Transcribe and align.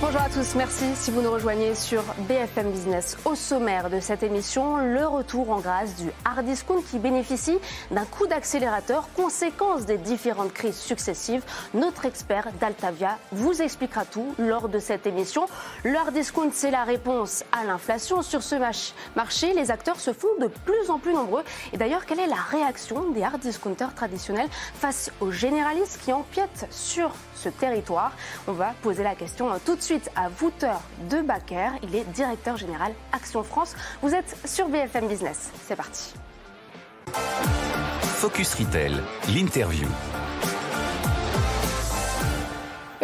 Bonjour 0.00 0.20
à 0.20 0.28
tous, 0.28 0.54
merci 0.54 0.84
si 0.94 1.10
vous 1.10 1.22
nous 1.22 1.32
rejoignez 1.32 1.74
sur 1.74 2.04
BFM 2.28 2.70
Business. 2.70 3.16
Au 3.24 3.34
sommaire 3.34 3.90
de 3.90 3.98
cette 3.98 4.22
émission, 4.22 4.76
le 4.76 5.04
retour 5.04 5.50
en 5.50 5.58
grâce 5.58 5.96
du 5.96 6.08
hard 6.24 6.44
discount 6.44 6.80
qui 6.88 7.00
bénéficie 7.00 7.58
d'un 7.90 8.04
coup 8.04 8.28
d'accélérateur, 8.28 9.08
conséquence 9.16 9.86
des 9.86 9.98
différentes 9.98 10.52
crises 10.52 10.78
successives. 10.78 11.42
Notre 11.74 12.04
expert 12.04 12.46
d'Altavia 12.60 13.18
vous 13.32 13.60
expliquera 13.60 14.04
tout 14.04 14.36
lors 14.38 14.68
de 14.68 14.78
cette 14.78 15.04
émission. 15.08 15.46
Le 15.82 15.96
hard 15.96 16.12
discount, 16.12 16.50
c'est 16.52 16.70
la 16.70 16.84
réponse 16.84 17.42
à 17.50 17.64
l'inflation. 17.64 18.22
Sur 18.22 18.44
ce 18.44 18.54
marché, 19.16 19.52
les 19.52 19.72
acteurs 19.72 19.98
se 19.98 20.12
font 20.12 20.28
de 20.40 20.46
plus 20.46 20.90
en 20.90 21.00
plus 21.00 21.12
nombreux. 21.12 21.42
Et 21.72 21.76
d'ailleurs, 21.76 22.06
quelle 22.06 22.20
est 22.20 22.28
la 22.28 22.36
réaction 22.36 23.10
des 23.10 23.24
hard 23.24 23.40
discounters 23.40 23.92
traditionnels 23.96 24.48
face 24.74 25.10
aux 25.20 25.32
généralistes 25.32 26.00
qui 26.04 26.12
empiètent 26.12 26.68
sur 26.70 27.10
ce 27.34 27.48
territoire? 27.48 28.12
On 28.46 28.52
va 28.52 28.74
poser 28.80 29.02
la 29.02 29.16
question 29.16 29.48
tout 29.66 29.74
de 29.74 29.82
suite 29.82 29.87
suite 29.88 30.10
à 30.16 30.28
Wouter 30.42 30.74
de 31.10 31.22
Baker. 31.22 31.70
Il 31.82 31.96
est 31.96 32.04
directeur 32.12 32.58
général 32.58 32.92
Action 33.10 33.42
France. 33.42 33.74
Vous 34.02 34.14
êtes 34.14 34.36
sur 34.44 34.68
BFM 34.68 35.08
Business. 35.08 35.50
C'est 35.66 35.76
parti. 35.76 36.12
Focus 38.02 38.52
Retail, 38.52 39.00
l'interview. 39.34 39.88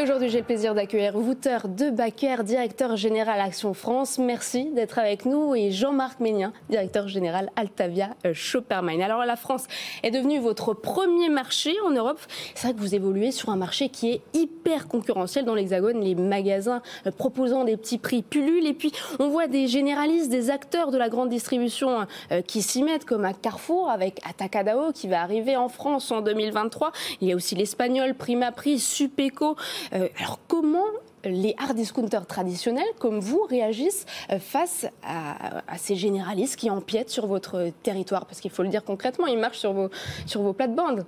Aujourd'hui, 0.03 0.29
j'ai 0.29 0.39
le 0.39 0.45
plaisir 0.45 0.75
d'accueillir 0.75 1.15
Wouter 1.15 1.59
de 1.69 1.89
Baker, 1.89 2.39
directeur 2.43 2.97
général 2.97 3.41
Action 3.41 3.75
France. 3.75 4.19
Merci 4.19 4.71
d'être 4.73 4.99
avec 4.99 5.25
nous. 5.25 5.55
Et 5.55 5.71
Jean-Marc 5.71 6.19
Ménien, 6.19 6.53
directeur 6.69 7.07
général 7.07 7.53
Altavia 7.55 8.17
Shoppermine. 8.33 9.01
Alors, 9.03 9.25
la 9.25 9.37
France 9.37 9.67
est 10.03 10.11
devenue 10.11 10.41
votre 10.41 10.75
premier 10.75 11.29
marché 11.29 11.77
en 11.87 11.93
Europe. 11.93 12.19
C'est 12.57 12.67
vrai 12.67 12.75
que 12.75 12.81
vous 12.81 12.97
évoluez 12.97 13.31
sur 13.31 13.51
un 13.51 13.57
marché 13.57 13.89
qui 13.89 14.11
est 14.11 14.21
hyper 14.33 14.89
concurrentiel 14.89 15.45
dans 15.45 15.55
l'Hexagone. 15.55 16.01
Les 16.01 16.17
magasins 16.17 16.83
euh, 17.07 17.13
proposant 17.13 17.63
des 17.63 17.77
petits 17.77 17.99
prix 17.99 18.23
pullulent. 18.23 18.67
Et 18.67 18.75
puis, 18.75 18.91
on 19.21 19.29
voit 19.29 19.47
des 19.47 19.69
généralistes, 19.69 20.29
des 20.29 20.51
acteurs 20.51 20.91
de 20.91 20.99
la 20.99 21.09
grande 21.09 21.29
distribution 21.29 22.05
euh, 22.33 22.43
qui 22.43 22.63
s'y 22.63 22.83
mettent, 22.83 23.05
comme 23.05 23.25
à 23.25 23.33
Carrefour 23.33 23.89
avec 23.91 24.21
Atacadao 24.29 24.91
qui 24.91 25.07
va 25.07 25.23
arriver 25.23 25.57
en 25.57 25.69
France 25.69 26.11
en 26.11 26.21
2023. 26.21 26.91
Il 27.21 27.29
y 27.29 27.33
a 27.33 27.37
aussi 27.37 27.55
l'Espagnol, 27.55 28.15
Prima 28.15 28.51
Prix, 28.51 28.81
Supeco. 28.81 29.55
Euh, 29.93 30.09
alors 30.19 30.39
comment 30.49 30.85
les 31.25 31.55
hard 31.59 31.77
discounters 31.77 32.27
traditionnels 32.27 32.85
comme 32.99 33.21
vous 33.21 33.43
réagissent 33.43 34.07
euh, 34.31 34.39
face 34.39 34.87
à, 35.03 35.63
ces 35.79 35.97
généralistes 35.97 36.57
qui 36.57 36.71
empiètent 36.71 37.11
sur 37.11 37.27
votre 37.27 37.71
territoire? 37.83 38.27
Parce 38.27 38.41
qu'il 38.41 38.51
faut 38.51 38.63
le 38.63 38.69
dire 38.69 38.85
concrètement, 38.85 39.27
ils 39.27 39.39
marchent 39.39 39.59
sur 39.59 39.73
vos, 39.73 39.91
sur 40.27 40.43
vos 40.43 40.53
plates-bandes. 40.53 41.05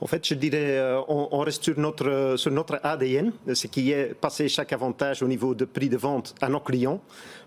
En 0.00 0.06
fait, 0.06 0.26
je 0.26 0.34
dirais, 0.34 0.78
euh, 0.78 1.00
on, 1.08 1.38
reste 1.38 1.64
sur 1.64 1.78
notre, 1.78 2.34
sur 2.36 2.50
notre 2.50 2.78
ADN, 2.82 3.32
ce 3.52 3.66
qui 3.66 3.92
est 3.92 4.14
passer 4.14 4.48
chaque 4.48 4.72
avantage 4.72 5.22
au 5.22 5.28
niveau 5.28 5.54
de 5.54 5.64
prix 5.64 5.88
de 5.88 5.96
vente 5.96 6.34
à 6.40 6.48
nos 6.48 6.60
clients. 6.60 7.00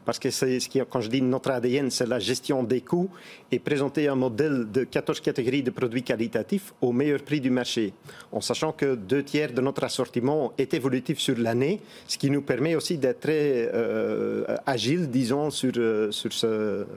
Parce 0.06 0.18
que 0.18 0.32
c'est 0.32 0.60
ce 0.60 0.68
qui, 0.68 0.82
quand 0.90 1.02
je 1.02 1.10
dis 1.10 1.22
notre 1.22 1.52
ADN, 1.52 1.92
c'est 1.92 2.08
la 2.08 2.18
gestion 2.18 2.64
des 2.64 2.82
coûts 2.82 3.10
et 3.52 3.60
présenter 3.60 4.08
un 4.08 4.16
modèle 4.16 4.66
de 4.72 4.84
14 4.84 5.20
catégories 5.20 5.62
de 5.62 5.70
produits 5.70 6.02
qualitatifs 6.02 6.74
au 6.82 6.92
meilleur 6.92 7.22
prix 7.22 7.40
du 7.40 7.52
marché. 7.52 7.94
En 8.32 8.42
sachant 8.42 8.72
que 8.72 8.96
deux 8.96 9.22
tiers 9.22 9.54
de 9.54 9.62
notre 9.62 9.84
assortiment 9.84 10.54
est 10.58 10.74
évolutif 10.74 11.20
sur 11.20 11.38
l'année, 11.38 11.82
ce 12.08 12.18
qui 12.18 12.32
nous 12.32 12.42
permet 12.42 12.74
aussi 12.76 12.98
d'être 12.98 13.20
très 13.20 13.70
euh, 13.72 14.58
agile, 14.66 15.10
disons, 15.10 15.52
sur, 15.52 15.74
euh, 15.78 16.10
sur 16.10 16.34
ce 16.34 16.88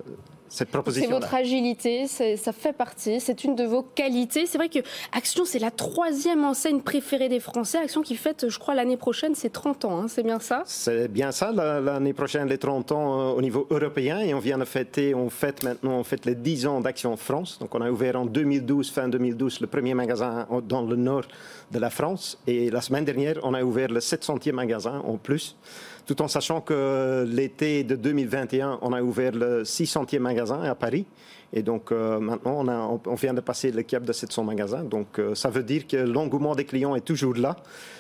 c'est 0.53 1.07
votre 1.09 1.35
agilité, 1.35 2.07
ça 2.07 2.53
fait 2.53 2.75
partie, 2.75 3.21
c'est 3.21 3.43
une 3.43 3.57
de 3.57 3.65
vos 3.65 3.83
qualités. 3.83 4.45
C'est 4.45 4.59
vrai 4.59 4.69
que 4.69 4.81
Action, 5.13 5.47
c'est 5.47 5.59
la 5.59 5.71
troisième 5.71 6.45
enseigne 6.45 6.81
préférée 6.81 7.31
des 7.31 7.41
Français. 7.41 7.79
Action 7.79 8.03
qui 8.03 8.17
fête, 8.17 8.51
je 8.51 8.59
crois, 8.59 8.75
l'année 8.75 8.99
prochaine, 8.99 9.35
c'est 9.35 9.49
30 9.49 9.87
ans, 9.87 9.99
hein, 9.99 10.09
c'est 10.09 10.23
bien 10.23 10.41
ça? 10.41 10.63
C'est 10.67 11.09
bien 11.09 11.33
ça, 11.33 11.53
l'année 11.53 12.13
prochaine, 12.13 12.49
les 12.49 12.59
30 12.59 12.93
ans 12.93 13.21
euh, 13.21 13.33
au 13.33 13.41
niveau 13.41 13.67
européen. 13.71 14.19
Et 14.19 14.35
on 14.35 14.41
vient 14.41 14.59
de 14.59 14.67
fêter, 14.67 15.15
on 15.15 15.31
fête 15.31 15.63
maintenant, 15.63 15.99
on 16.01 16.05
fête 16.05 16.27
les 16.27 16.35
10 16.35 16.67
ans 16.67 16.81
d'Action 16.81 17.17
France. 17.17 17.59
Donc 17.59 17.75
on 17.75 17.81
a 17.81 17.91
ouvert 17.91 18.17
en 18.17 18.27
2012, 18.27 18.91
fin 18.91 19.09
2012, 19.09 19.61
le 19.61 19.67
premier 19.67 19.95
magasin 19.95 20.47
dans 20.69 20.83
le 20.83 20.97
nord 20.97 21.25
de 21.71 21.79
la 21.79 21.89
France. 21.89 22.39
Et 22.47 22.71
la 22.71 22.83
semaine 22.83 23.07
dernière, 23.07 23.37
on 23.43 23.55
a 23.55 23.63
ouvert 23.63 23.89
le 23.89 24.01
700e 24.01 24.53
magasin 24.53 25.03
en 25.07 25.17
plus 25.17 25.57
tout 26.07 26.21
en 26.23 26.29
sachant 26.29 26.61
que 26.61 27.27
l'été 27.29 27.85
de 27.85 27.97
2021, 27.97 28.79
on 28.83 28.93
a 28.93 29.03
ouvert 29.03 29.33
le 29.33 29.63
600e 29.63 30.19
magasin 30.19 30.63
à 30.63 30.75
Paris. 30.75 31.07
Et 31.55 31.63
donc 31.63 31.93
euh, 31.93 32.19
maintenant, 32.19 32.65
on, 32.65 33.01
on, 33.11 33.15
vient 33.15 33.35
de 33.35 33.41
passer 33.43 33.71
le 33.71 33.83
cap 33.83 34.05
de 34.05 34.13
700 34.13 34.45
magasins. 34.45 34.85
Donc 34.85 35.19
euh, 35.19 35.35
ça 35.35 35.51
veut 35.51 35.63
dire 35.63 35.87
que 35.87 35.99
l'engouement 35.99 36.55
des 36.55 36.65
clients 36.65 36.97
est 36.97 37.05
toujours 37.05 37.35
là. 37.35 37.57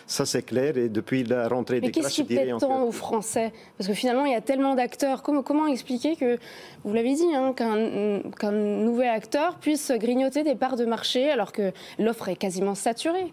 Ça, 0.06 0.24
c'est 0.24 0.42
clair. 0.42 0.76
Et 0.78 0.88
depuis 0.88 1.22
la 1.22 1.48
rentrée 1.48 1.80
des 1.80 1.90
classes, 1.90 2.16
qu'est-ce 2.16 2.22
qui 2.22 2.52
aux 2.52 2.92
Français? 2.92 3.52
Parce 3.76 3.88
que 3.88 3.94
finalement, 3.94 4.24
il 4.24 4.32
y 4.32 4.36
a 4.36 4.40
tellement 4.40 4.74
d'acteurs. 4.74 5.22
Comment, 5.22 5.42
comment 5.42 5.66
expliquer 5.66 6.16
que, 6.16 6.38
vous 6.84 6.94
l'avez 6.94 7.14
dit, 7.14 7.34
hein, 7.34 7.52
qu'un 7.54 8.52
nouvel 8.52 9.10
acteur 9.10 9.58
puisse 9.58 9.92
grignoter 9.92 10.44
des 10.44 10.54
parts 10.54 10.76
de 10.76 10.86
marché 10.86 11.30
alors 11.30 11.52
que 11.52 11.72
l'offre 11.98 12.28
est 12.28 12.36
quasiment 12.36 12.74
saturée? 12.74 13.32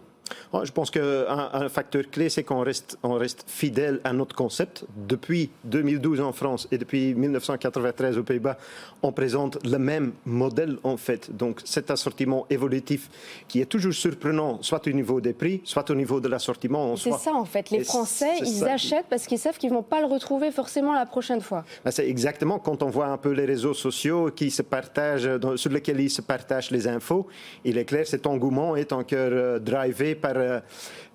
Je 0.64 0.72
pense 0.72 0.90
qu'un 0.90 1.50
un 1.52 1.68
facteur 1.68 2.04
clé, 2.10 2.28
c'est 2.28 2.44
qu'on 2.44 2.60
reste, 2.60 2.98
on 3.02 3.14
reste 3.14 3.44
fidèle 3.46 4.00
à 4.04 4.12
notre 4.12 4.34
concept. 4.34 4.84
Depuis 5.08 5.50
2012 5.64 6.20
en 6.20 6.32
France 6.32 6.68
et 6.70 6.78
depuis 6.78 7.14
1993 7.14 8.18
aux 8.18 8.22
Pays-Bas, 8.22 8.56
on 9.02 9.12
présente 9.12 9.58
le 9.64 9.78
même 9.78 10.12
modèle 10.24 10.78
en 10.82 10.96
fait. 10.96 11.34
Donc 11.34 11.60
cet 11.64 11.90
assortiment 11.90 12.46
évolutif 12.50 13.08
qui 13.48 13.60
est 13.60 13.66
toujours 13.66 13.92
surprenant, 13.92 14.62
soit 14.62 14.86
au 14.86 14.90
niveau 14.90 15.20
des 15.20 15.32
prix, 15.32 15.60
soit 15.64 15.88
au 15.90 15.94
niveau 15.94 16.20
de 16.20 16.28
l'assortiment. 16.28 16.96
C'est 16.96 17.12
ça 17.12 17.32
en 17.32 17.44
fait. 17.44 17.70
Les 17.70 17.84
Français, 17.84 18.38
ils 18.40 18.64
achètent 18.64 19.06
parce 19.08 19.26
qu'ils 19.26 19.38
savent 19.38 19.58
qu'ils 19.58 19.70
ne 19.70 19.76
vont 19.76 19.82
pas 19.82 20.00
le 20.00 20.06
retrouver 20.06 20.50
forcément 20.50 20.92
la 20.94 21.06
prochaine 21.06 21.40
fois. 21.40 21.64
Ben, 21.84 21.90
c'est 21.90 22.08
exactement 22.08 22.58
quand 22.58 22.82
on 22.82 22.90
voit 22.90 23.06
un 23.06 23.18
peu 23.18 23.30
les 23.30 23.44
réseaux 23.44 23.74
sociaux 23.74 24.30
qui 24.34 24.50
se 24.50 24.62
partagent, 24.62 25.28
sur 25.56 25.70
lesquels 25.70 26.00
ils 26.00 26.10
se 26.10 26.22
partagent 26.22 26.70
les 26.70 26.86
infos. 26.86 27.26
Il 27.64 27.78
est 27.78 27.84
clair, 27.84 28.06
cet 28.06 28.26
engouement 28.26 28.76
est 28.76 28.92
encore 28.92 29.16
euh, 29.20 29.58
drivé 29.58 30.14
euh, 30.24 30.60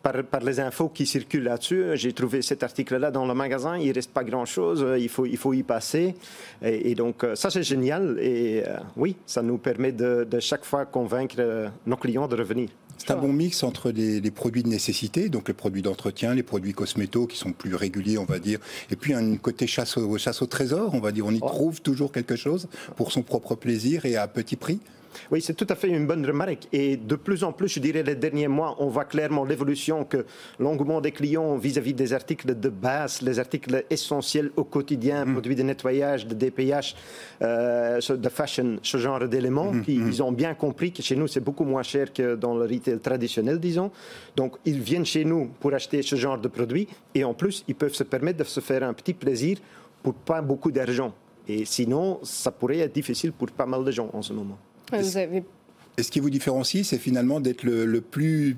par, 0.01 0.23
par, 0.23 0.41
les 0.41 0.59
infos 0.59 0.89
qui 0.89 1.05
circulent 1.05 1.43
là-dessus. 1.43 1.85
J'ai 1.95 2.13
trouvé 2.13 2.41
cet 2.41 2.63
article-là 2.63 3.11
dans 3.11 3.25
le 3.25 3.33
magasin, 3.33 3.77
il 3.77 3.89
ne 3.89 3.93
reste 3.93 4.11
pas 4.11 4.23
grand-chose, 4.23 4.85
il 4.99 5.09
faut, 5.09 5.25
il 5.25 5.37
faut 5.37 5.53
y 5.53 5.63
passer. 5.63 6.15
Et, 6.61 6.95
donc, 6.95 7.23
euh, 7.23 7.35
ça, 7.35 7.49
c'est 7.49 7.63
génial. 7.63 8.17
Et 8.19 8.63
euh, 8.65 8.77
oui, 8.97 9.15
ça 9.25 9.41
nous 9.41 9.57
permet 9.57 9.91
de, 9.91 10.27
de 10.29 10.39
chaque 10.39 10.65
fois 10.65 10.85
convaincre 10.85 11.37
nos 11.85 11.97
clients 11.97 12.27
de 12.27 12.35
revenir. 12.35 12.69
C'est 12.97 13.11
un 13.11 13.17
bon 13.17 13.33
mix 13.33 13.63
entre 13.63 13.91
les, 13.91 14.31
produits 14.31 14.63
de 14.63 14.69
nécessité, 14.69 15.29
donc 15.29 15.47
les 15.47 15.53
produits 15.53 15.81
d'entretien, 15.81 16.33
les 16.33 16.43
produits 16.43 16.73
cosméto 16.73 17.27
qui 17.27 17.37
sont 17.37 17.51
plus 17.51 17.75
réguliers, 17.75 18.17
on 18.17 18.25
va 18.25 18.39
dire, 18.39 18.59
et 18.89 18.95
puis 18.95 19.13
un 19.13 19.35
côté 19.37 19.67
chasse 19.67 19.97
au, 19.97 20.17
chasse 20.17 20.41
au 20.41 20.45
trésor, 20.45 20.91
on 20.93 20.99
va 20.99 21.11
dire, 21.11 21.25
on 21.25 21.31
y 21.31 21.39
trouve 21.39 21.81
toujours 21.81 22.11
quelque 22.11 22.35
chose 22.35 22.67
pour 22.95 23.11
son 23.11 23.21
propre 23.21 23.55
plaisir 23.55 24.05
et 24.05 24.15
à 24.15 24.27
petit 24.27 24.55
prix. 24.55 24.79
Oui, 25.31 25.41
c'est 25.41 25.53
tout 25.53 25.67
à 25.69 25.75
fait 25.75 25.89
une 25.89 26.07
bonne 26.07 26.25
remarque. 26.25 26.67
Et 26.71 26.97
de 26.97 27.15
plus 27.15 27.43
en 27.43 27.51
plus, 27.51 27.69
je 27.69 27.79
dirais, 27.79 28.03
les 28.03 28.15
derniers 28.15 28.47
mois, 28.47 28.75
on 28.79 28.87
voit 28.87 29.05
clairement 29.05 29.43
l'évolution 29.43 30.03
que 30.03 30.25
l'engouement 30.59 31.01
des 31.01 31.11
clients 31.11 31.55
vis-à-vis 31.57 31.93
des 31.93 32.13
articles 32.13 32.59
de 32.59 32.69
base, 32.69 33.21
les 33.21 33.39
articles 33.39 33.85
essentiels 33.89 34.51
au 34.55 34.63
quotidien, 34.63 35.25
mm. 35.25 35.33
produits 35.33 35.55
de 35.55 35.63
nettoyage, 35.63 36.27
de 36.27 36.33
DPH, 36.33 36.95
euh, 37.41 37.99
de 37.99 38.29
fashion, 38.29 38.77
ce 38.81 38.97
genre 38.97 39.27
d'éléments, 39.27 39.73
mm-hmm. 39.73 39.83
ils 39.87 40.01
mm-hmm. 40.01 40.21
ont 40.21 40.31
bien 40.31 40.53
compris 40.53 40.91
que 40.91 41.01
chez 41.01 41.15
nous, 41.15 41.27
c'est 41.27 41.39
beaucoup 41.39 41.65
moins 41.65 41.83
cher 41.83 42.11
que 42.13 42.35
dans 42.35 42.55
le 42.55 42.63
retail 42.63 42.99
traditionnel, 42.99 43.59
disons. 43.59 43.91
Donc, 44.35 44.57
ils 44.65 44.79
viennent 44.79 45.05
chez 45.05 45.25
nous 45.25 45.49
pour 45.59 45.73
acheter 45.73 46.01
ce 46.01 46.15
genre 46.15 46.37
de 46.37 46.47
produits. 46.47 46.87
Et 47.13 47.23
en 47.23 47.33
plus, 47.33 47.63
ils 47.67 47.75
peuvent 47.75 47.93
se 47.93 48.03
permettre 48.03 48.39
de 48.39 48.43
se 48.43 48.59
faire 48.59 48.83
un 48.83 48.93
petit 48.93 49.13
plaisir 49.13 49.57
pour 50.03 50.13
pas 50.13 50.41
beaucoup 50.41 50.71
d'argent. 50.71 51.13
Et 51.47 51.65
sinon, 51.65 52.19
ça 52.23 52.51
pourrait 52.51 52.79
être 52.79 52.93
difficile 52.93 53.31
pour 53.31 53.51
pas 53.51 53.65
mal 53.65 53.83
de 53.83 53.91
gens 53.91 54.09
en 54.13 54.21
ce 54.21 54.33
moment. 54.33 54.57
Vous 54.91 55.17
avez 55.17 55.43
et 55.97 56.03
ce 56.03 56.11
qui 56.11 56.19
vous 56.19 56.29
différencie, 56.29 56.85
c'est 56.85 56.97
finalement 56.97 57.39
d'être 57.39 57.63
le, 57.63 58.01
plus 58.01 58.57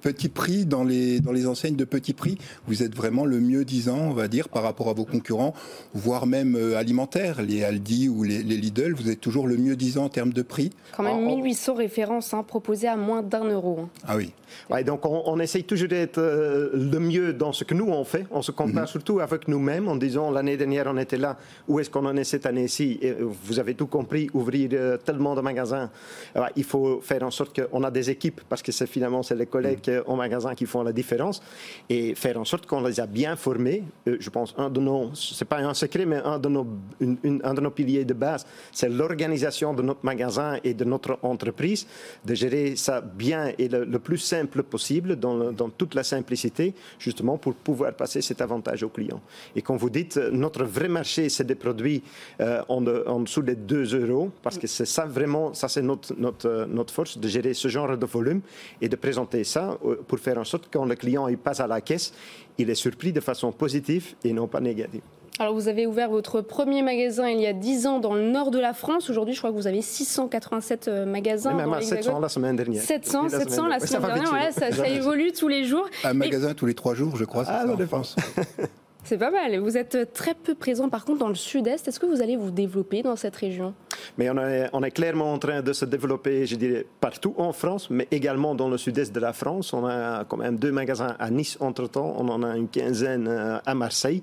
petit 0.00 0.28
prix 0.28 0.64
dans 0.64 0.84
les, 0.84 1.20
dans 1.20 1.32
les 1.32 1.46
enseignes 1.46 1.76
de 1.76 1.84
petit 1.84 2.14
prix. 2.14 2.38
Vous 2.66 2.82
êtes 2.82 2.94
vraiment 2.94 3.26
le 3.26 3.40
mieux 3.40 3.64
disant, 3.64 3.98
on 3.98 4.12
va 4.12 4.26
dire, 4.26 4.48
par 4.48 4.62
rapport 4.62 4.88
à 4.88 4.94
vos 4.94 5.04
concurrents, 5.04 5.54
voire 5.92 6.26
même 6.26 6.56
euh, 6.56 6.78
alimentaires, 6.78 7.42
les 7.42 7.62
Aldi 7.62 8.08
ou 8.08 8.22
les, 8.22 8.42
Lidl. 8.42 8.94
Vous 8.94 9.10
êtes 9.10 9.20
toujours 9.20 9.46
le 9.46 9.58
mieux 9.58 9.76
disant 9.76 10.04
en 10.04 10.08
termes 10.08 10.32
de 10.32 10.40
prix. 10.42 10.70
Quand 10.96 11.02
même 11.02 11.26
1800 11.26 11.74
références 11.74 12.32
hein, 12.32 12.42
proposées 12.42 12.88
à 12.88 12.96
moins 12.96 13.22
d'un 13.22 13.44
euro. 13.44 13.80
Hein. 13.82 13.88
Ah 14.06 14.16
oui. 14.16 14.32
Ouais, 14.70 14.82
donc 14.82 15.04
on, 15.04 15.38
essaye 15.40 15.64
toujours 15.64 15.88
d'être 15.88 16.16
euh, 16.16 16.70
le 16.72 16.98
mieux 16.98 17.34
dans 17.34 17.52
ce 17.52 17.64
que 17.64 17.74
nous 17.74 17.88
on 17.88 18.04
fait. 18.04 18.24
On 18.30 18.40
se 18.40 18.50
compare 18.50 18.84
mhm. 18.84 18.88
surtout 18.88 19.20
avec 19.20 19.46
nous-mêmes 19.46 19.88
en 19.88 19.96
disant 19.96 20.30
l'année 20.30 20.56
dernière 20.56 20.86
on 20.88 20.96
était 20.96 21.18
là, 21.18 21.36
où 21.68 21.80
est-ce 21.80 21.90
qu'on 21.90 22.06
en 22.06 22.16
est 22.16 22.24
cette 22.24 22.46
année-ci 22.46 22.98
Vous 23.44 23.58
avez 23.58 23.74
tout 23.74 23.86
compris, 23.86 24.30
ouvrir 24.32 24.70
euh, 24.72 24.96
tellement 24.96 25.34
de 25.34 25.42
magasins. 25.42 25.90
il 26.56 26.64
faut 26.64 26.77
faut 26.78 27.00
faire 27.00 27.22
en 27.22 27.30
sorte 27.30 27.60
qu'on 27.60 27.82
a 27.82 27.90
des 27.90 28.10
équipes, 28.10 28.40
parce 28.48 28.62
que 28.62 28.72
c'est 28.72 28.86
finalement 28.86 29.22
c'est 29.22 29.34
les 29.34 29.46
collègues 29.46 29.88
mm. 29.88 30.10
au 30.10 30.16
magasin 30.16 30.54
qui 30.54 30.66
font 30.66 30.82
la 30.82 30.92
différence, 30.92 31.42
et 31.88 32.14
faire 32.14 32.38
en 32.38 32.44
sorte 32.44 32.66
qu'on 32.66 32.82
les 32.82 33.00
a 33.00 33.06
bien 33.06 33.36
formés. 33.36 33.82
Euh, 34.06 34.16
je 34.20 34.30
pense 34.30 34.54
un 34.56 34.70
de 34.70 34.80
nos, 34.80 35.10
c'est 35.14 35.48
pas 35.48 35.58
un 35.58 35.74
secret, 35.74 36.06
mais 36.06 36.16
un 36.16 36.38
de 36.38 36.48
nos, 36.48 36.66
un 37.00 37.54
de 37.54 37.60
nos 37.60 37.70
piliers 37.70 38.04
de 38.04 38.14
base, 38.14 38.46
c'est 38.72 38.88
l'organisation 38.88 39.74
de 39.74 39.82
notre 39.82 40.04
magasin 40.04 40.58
et 40.64 40.74
de 40.74 40.84
notre 40.84 41.18
entreprise, 41.22 41.86
de 42.24 42.34
gérer 42.34 42.76
ça 42.76 43.00
bien 43.00 43.52
et 43.58 43.68
le, 43.68 43.98
plus 43.98 44.18
simple 44.18 44.62
possible, 44.62 45.16
dans, 45.16 45.52
dans, 45.52 45.68
toute 45.68 45.94
la 45.94 46.04
simplicité, 46.04 46.74
justement 46.98 47.36
pour 47.36 47.54
pouvoir 47.54 47.92
passer 47.94 48.20
cet 48.22 48.40
avantage 48.40 48.82
aux 48.82 48.88
clients. 48.88 49.20
Et 49.56 49.62
comme 49.62 49.76
vous 49.76 49.90
dites, 49.90 50.16
notre 50.16 50.64
vrai 50.64 50.88
marché, 50.88 51.28
c'est 51.28 51.44
des 51.44 51.54
produits 51.54 52.02
euh, 52.40 52.62
en, 52.68 52.86
en, 52.86 53.20
dessous 53.20 53.42
des 53.42 53.56
2 53.56 54.08
euros, 54.08 54.30
parce 54.42 54.58
que 54.58 54.66
c'est 54.66 54.86
ça 54.86 55.04
vraiment, 55.04 55.52
ça 55.54 55.68
c'est 55.68 55.82
notre, 55.82 56.14
notre, 56.16 56.67
notre 56.68 56.92
force, 56.92 57.18
de 57.18 57.28
gérer 57.28 57.54
ce 57.54 57.68
genre 57.68 57.96
de 57.96 58.06
volume 58.06 58.40
et 58.80 58.88
de 58.88 58.96
présenter 58.96 59.44
ça 59.44 59.78
euh, 59.84 59.96
pour 60.06 60.18
faire 60.18 60.38
en 60.38 60.44
sorte 60.44 60.68
que 60.68 60.78
quand 60.78 60.84
le 60.84 60.94
client 60.94 61.28
il 61.28 61.38
passe 61.38 61.60
à 61.60 61.66
la 61.66 61.80
caisse, 61.80 62.12
il 62.58 62.70
est 62.70 62.74
surpris 62.74 63.12
de 63.12 63.20
façon 63.20 63.52
positive 63.52 64.14
et 64.24 64.32
non 64.32 64.46
pas 64.46 64.60
négative. 64.60 65.02
Alors, 65.40 65.54
vous 65.54 65.68
avez 65.68 65.86
ouvert 65.86 66.10
votre 66.10 66.40
premier 66.40 66.82
magasin 66.82 67.28
il 67.28 67.40
y 67.40 67.46
a 67.46 67.52
10 67.52 67.86
ans 67.86 68.00
dans 68.00 68.12
le 68.14 68.22
nord 68.22 68.50
de 68.50 68.58
la 68.58 68.72
France. 68.74 69.08
Aujourd'hui, 69.08 69.34
je 69.34 69.38
crois 69.38 69.50
que 69.50 69.56
vous 69.56 69.68
avez 69.68 69.82
687 69.82 70.88
euh, 70.88 71.06
magasins. 71.06 71.54
même 71.54 71.72
à 71.72 71.80
700 71.80 72.18
la 72.18 72.28
semaine 72.28 72.56
dernière. 72.56 72.82
700, 72.82 73.28
700 73.28 73.68
la 73.68 73.78
semaine, 73.78 74.02
dernière. 74.02 74.52
ça, 74.52 74.88
évolue 74.88 75.30
tous 75.30 75.46
les 75.46 75.64
jours. 75.64 75.88
Un 76.02 76.14
magasin 76.14 76.54
tous 76.54 76.66
les 76.66 76.74
trois 76.74 76.94
jours, 76.94 77.16
je 77.16 77.24
crois. 77.24 77.44
Ah, 77.46 77.64
ça, 77.66 77.86
France. 77.86 78.16
C'est 79.04 79.18
pas 79.18 79.30
mal. 79.30 79.58
Vous 79.58 79.76
êtes 79.76 80.12
très 80.12 80.34
peu 80.34 80.54
présent 80.54 80.88
par 80.88 81.04
contre 81.04 81.20
dans 81.20 81.28
le 81.28 81.34
sud-est. 81.34 81.88
Est-ce 81.88 82.00
que 82.00 82.06
vous 82.06 82.20
allez 82.20 82.36
vous 82.36 82.50
développer 82.50 83.02
dans 83.02 83.16
cette 83.16 83.36
région? 83.36 83.74
Mais 84.18 84.28
on 84.28 84.38
est, 84.38 84.68
on 84.72 84.82
est, 84.82 84.90
clairement 84.90 85.32
en 85.32 85.38
train 85.38 85.62
de 85.62 85.72
se 85.72 85.84
développer, 85.84 86.46
je 86.46 86.56
dirais, 86.56 86.84
partout 87.00 87.34
en 87.38 87.52
France, 87.52 87.88
mais 87.90 88.08
également 88.10 88.54
dans 88.54 88.68
le 88.68 88.76
sud-est 88.76 89.14
de 89.14 89.20
la 89.20 89.32
France. 89.32 89.72
On 89.72 89.86
a 89.86 90.24
quand 90.24 90.36
même 90.36 90.56
deux 90.56 90.72
magasins 90.72 91.16
à 91.18 91.30
Nice 91.30 91.56
entre-temps. 91.60 92.16
On 92.18 92.28
en 92.28 92.42
a 92.42 92.56
une 92.56 92.68
quinzaine 92.68 93.28
euh, 93.28 93.58
à 93.64 93.74
Marseille. 93.74 94.22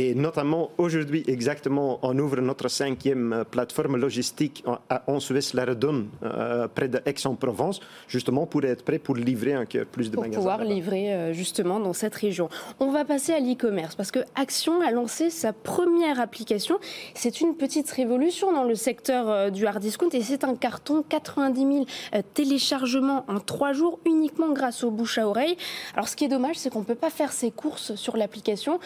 Et 0.00 0.14
notamment 0.14 0.70
aujourd'hui, 0.78 1.24
exactement, 1.26 1.98
on 2.02 2.16
ouvre 2.20 2.40
notre 2.40 2.68
cinquième 2.68 3.32
euh, 3.32 3.42
plateforme 3.42 3.96
logistique 3.96 4.62
à 4.88 5.02
Ansuès-la-Redonne, 5.08 6.06
euh, 6.22 6.68
près 6.68 6.86
d'Aix-en-Provence, 6.86 7.80
justement 8.06 8.46
pour 8.46 8.62
être 8.64 8.84
prêt 8.84 9.00
pour 9.00 9.16
livrer 9.16 9.54
un 9.54 9.64
plus 9.64 10.08
de 10.08 10.14
pour 10.14 10.22
magasins. 10.22 10.40
Pour 10.40 10.52
pouvoir 10.52 10.64
livrer 10.64 11.12
euh, 11.12 11.32
justement 11.32 11.80
dans 11.80 11.94
cette 11.94 12.14
région. 12.14 12.48
On 12.78 12.92
va 12.92 13.04
passer 13.04 13.32
à 13.32 13.40
l'e-commerce 13.40 13.96
parce 13.96 14.12
que 14.12 14.20
Action 14.36 14.82
a 14.82 14.92
lancé 14.92 15.30
sa 15.30 15.52
première 15.52 16.20
application. 16.20 16.78
C'est 17.14 17.40
une 17.40 17.56
petite 17.56 17.90
révolution 17.90 18.52
dans 18.52 18.62
le 18.62 18.76
secteur 18.76 19.50
du 19.50 19.66
hard 19.66 19.80
discount 19.80 20.10
et 20.12 20.22
c'est 20.22 20.44
un 20.44 20.54
carton 20.54 21.02
90 21.08 21.60
000 21.60 21.86
téléchargements 22.34 23.24
en 23.26 23.40
trois 23.40 23.72
jours 23.72 23.98
uniquement 24.06 24.52
grâce 24.52 24.84
au 24.84 24.92
bouche 24.92 25.18
à 25.18 25.26
oreille. 25.26 25.56
Alors 25.94 26.06
ce 26.06 26.14
qui 26.14 26.24
est 26.24 26.28
dommage, 26.28 26.54
c'est 26.54 26.70
qu'on 26.70 26.80
ne 26.80 26.84
peut 26.84 26.94
pas 26.94 27.10
faire 27.10 27.32
ses 27.32 27.50
courses 27.50 27.96
sur 27.96 28.16
l'application 28.16 28.78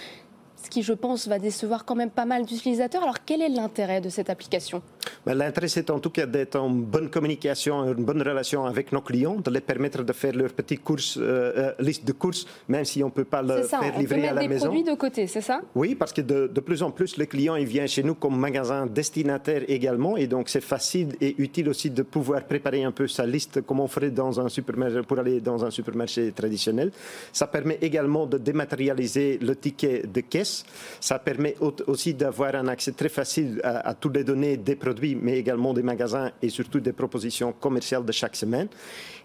ce 0.62 0.70
qui, 0.70 0.82
je 0.82 0.92
pense, 0.92 1.26
va 1.28 1.38
décevoir 1.38 1.84
quand 1.84 1.94
même 1.94 2.10
pas 2.10 2.24
mal 2.24 2.44
d'utilisateurs. 2.44 3.02
Alors, 3.02 3.24
quel 3.24 3.42
est 3.42 3.48
l'intérêt 3.48 4.00
de 4.00 4.08
cette 4.08 4.30
application? 4.30 4.82
Ben, 5.26 5.34
L'intérêt, 5.34 5.68
c'est 5.68 5.90
en 5.90 5.98
tout 5.98 6.10
cas 6.10 6.26
d'être 6.26 6.56
en 6.56 6.70
bonne 6.70 7.10
communication, 7.10 7.84
une 7.84 8.04
bonne 8.04 8.22
relation 8.22 8.64
avec 8.64 8.92
nos 8.92 9.00
clients, 9.00 9.36
de 9.36 9.50
les 9.50 9.60
permettre 9.60 10.02
de 10.02 10.12
faire 10.12 10.34
leur 10.34 10.52
petite 10.52 10.82
course, 10.82 11.16
euh, 11.16 11.52
euh, 11.56 11.72
liste 11.80 12.04
de 12.04 12.12
courses, 12.12 12.46
même 12.68 12.84
si 12.84 13.02
on 13.02 13.06
ne 13.06 13.12
peut 13.12 13.24
pas 13.24 13.42
le 13.42 13.62
faire 13.62 13.98
livrer 13.98 14.28
à 14.28 14.34
la 14.34 14.46
maison. 14.46 14.66
On 14.66 14.70
peut 14.70 14.76
mettre 14.76 14.84
des 14.84 14.84
produits 14.84 14.84
de 14.84 14.94
côté, 14.94 15.26
c'est 15.26 15.40
ça? 15.40 15.60
Oui, 15.74 15.94
parce 15.94 16.12
que 16.12 16.20
de, 16.20 16.46
de, 16.46 16.60
plus 16.60 16.82
en 16.82 16.90
plus, 16.90 17.16
le 17.16 17.26
client 17.26 17.56
il 17.56 17.66
vient 17.66 17.86
chez 17.86 18.02
nous 18.02 18.14
comme 18.14 18.38
magasin 18.38 18.86
destinataire 18.86 19.62
également, 19.68 20.16
et 20.16 20.26
donc 20.26 20.48
c'est 20.48 20.60
facile 20.60 21.16
et 21.20 21.34
utile 21.38 21.68
aussi 21.68 21.90
de 21.90 22.02
pouvoir 22.02 22.44
préparer 22.44 22.84
un 22.84 22.92
peu 22.92 23.08
sa 23.08 23.26
liste 23.26 23.62
comme 23.62 23.80
on 23.80 23.88
ferait 23.88 24.10
dans 24.10 24.40
un 24.40 24.48
supermarché, 24.48 25.02
pour 25.02 25.18
aller 25.18 25.40
dans 25.40 25.64
un 25.64 25.70
supermarché 25.70 26.30
traditionnel. 26.32 26.92
Ça 27.32 27.46
permet 27.46 27.78
également 27.80 28.26
de 28.26 28.38
dématérialiser 28.38 29.38
le 29.40 29.56
ticket 29.56 30.02
de 30.06 30.20
caisse 30.20 30.51
ça 31.00 31.18
permet 31.18 31.56
aussi 31.86 32.14
d'avoir 32.14 32.54
un 32.54 32.68
accès 32.68 32.92
très 32.92 33.08
facile 33.08 33.60
à, 33.64 33.94
toutes 33.94 34.16
les 34.16 34.24
données 34.24 34.56
des 34.56 34.76
produits, 34.76 35.16
mais 35.20 35.38
également 35.38 35.72
des 35.72 35.82
magasins 35.82 36.30
et 36.40 36.48
surtout 36.48 36.80
des 36.80 36.92
propositions 36.92 37.52
commerciales 37.52 38.04
de 38.04 38.12
chaque 38.12 38.36
semaine. 38.36 38.68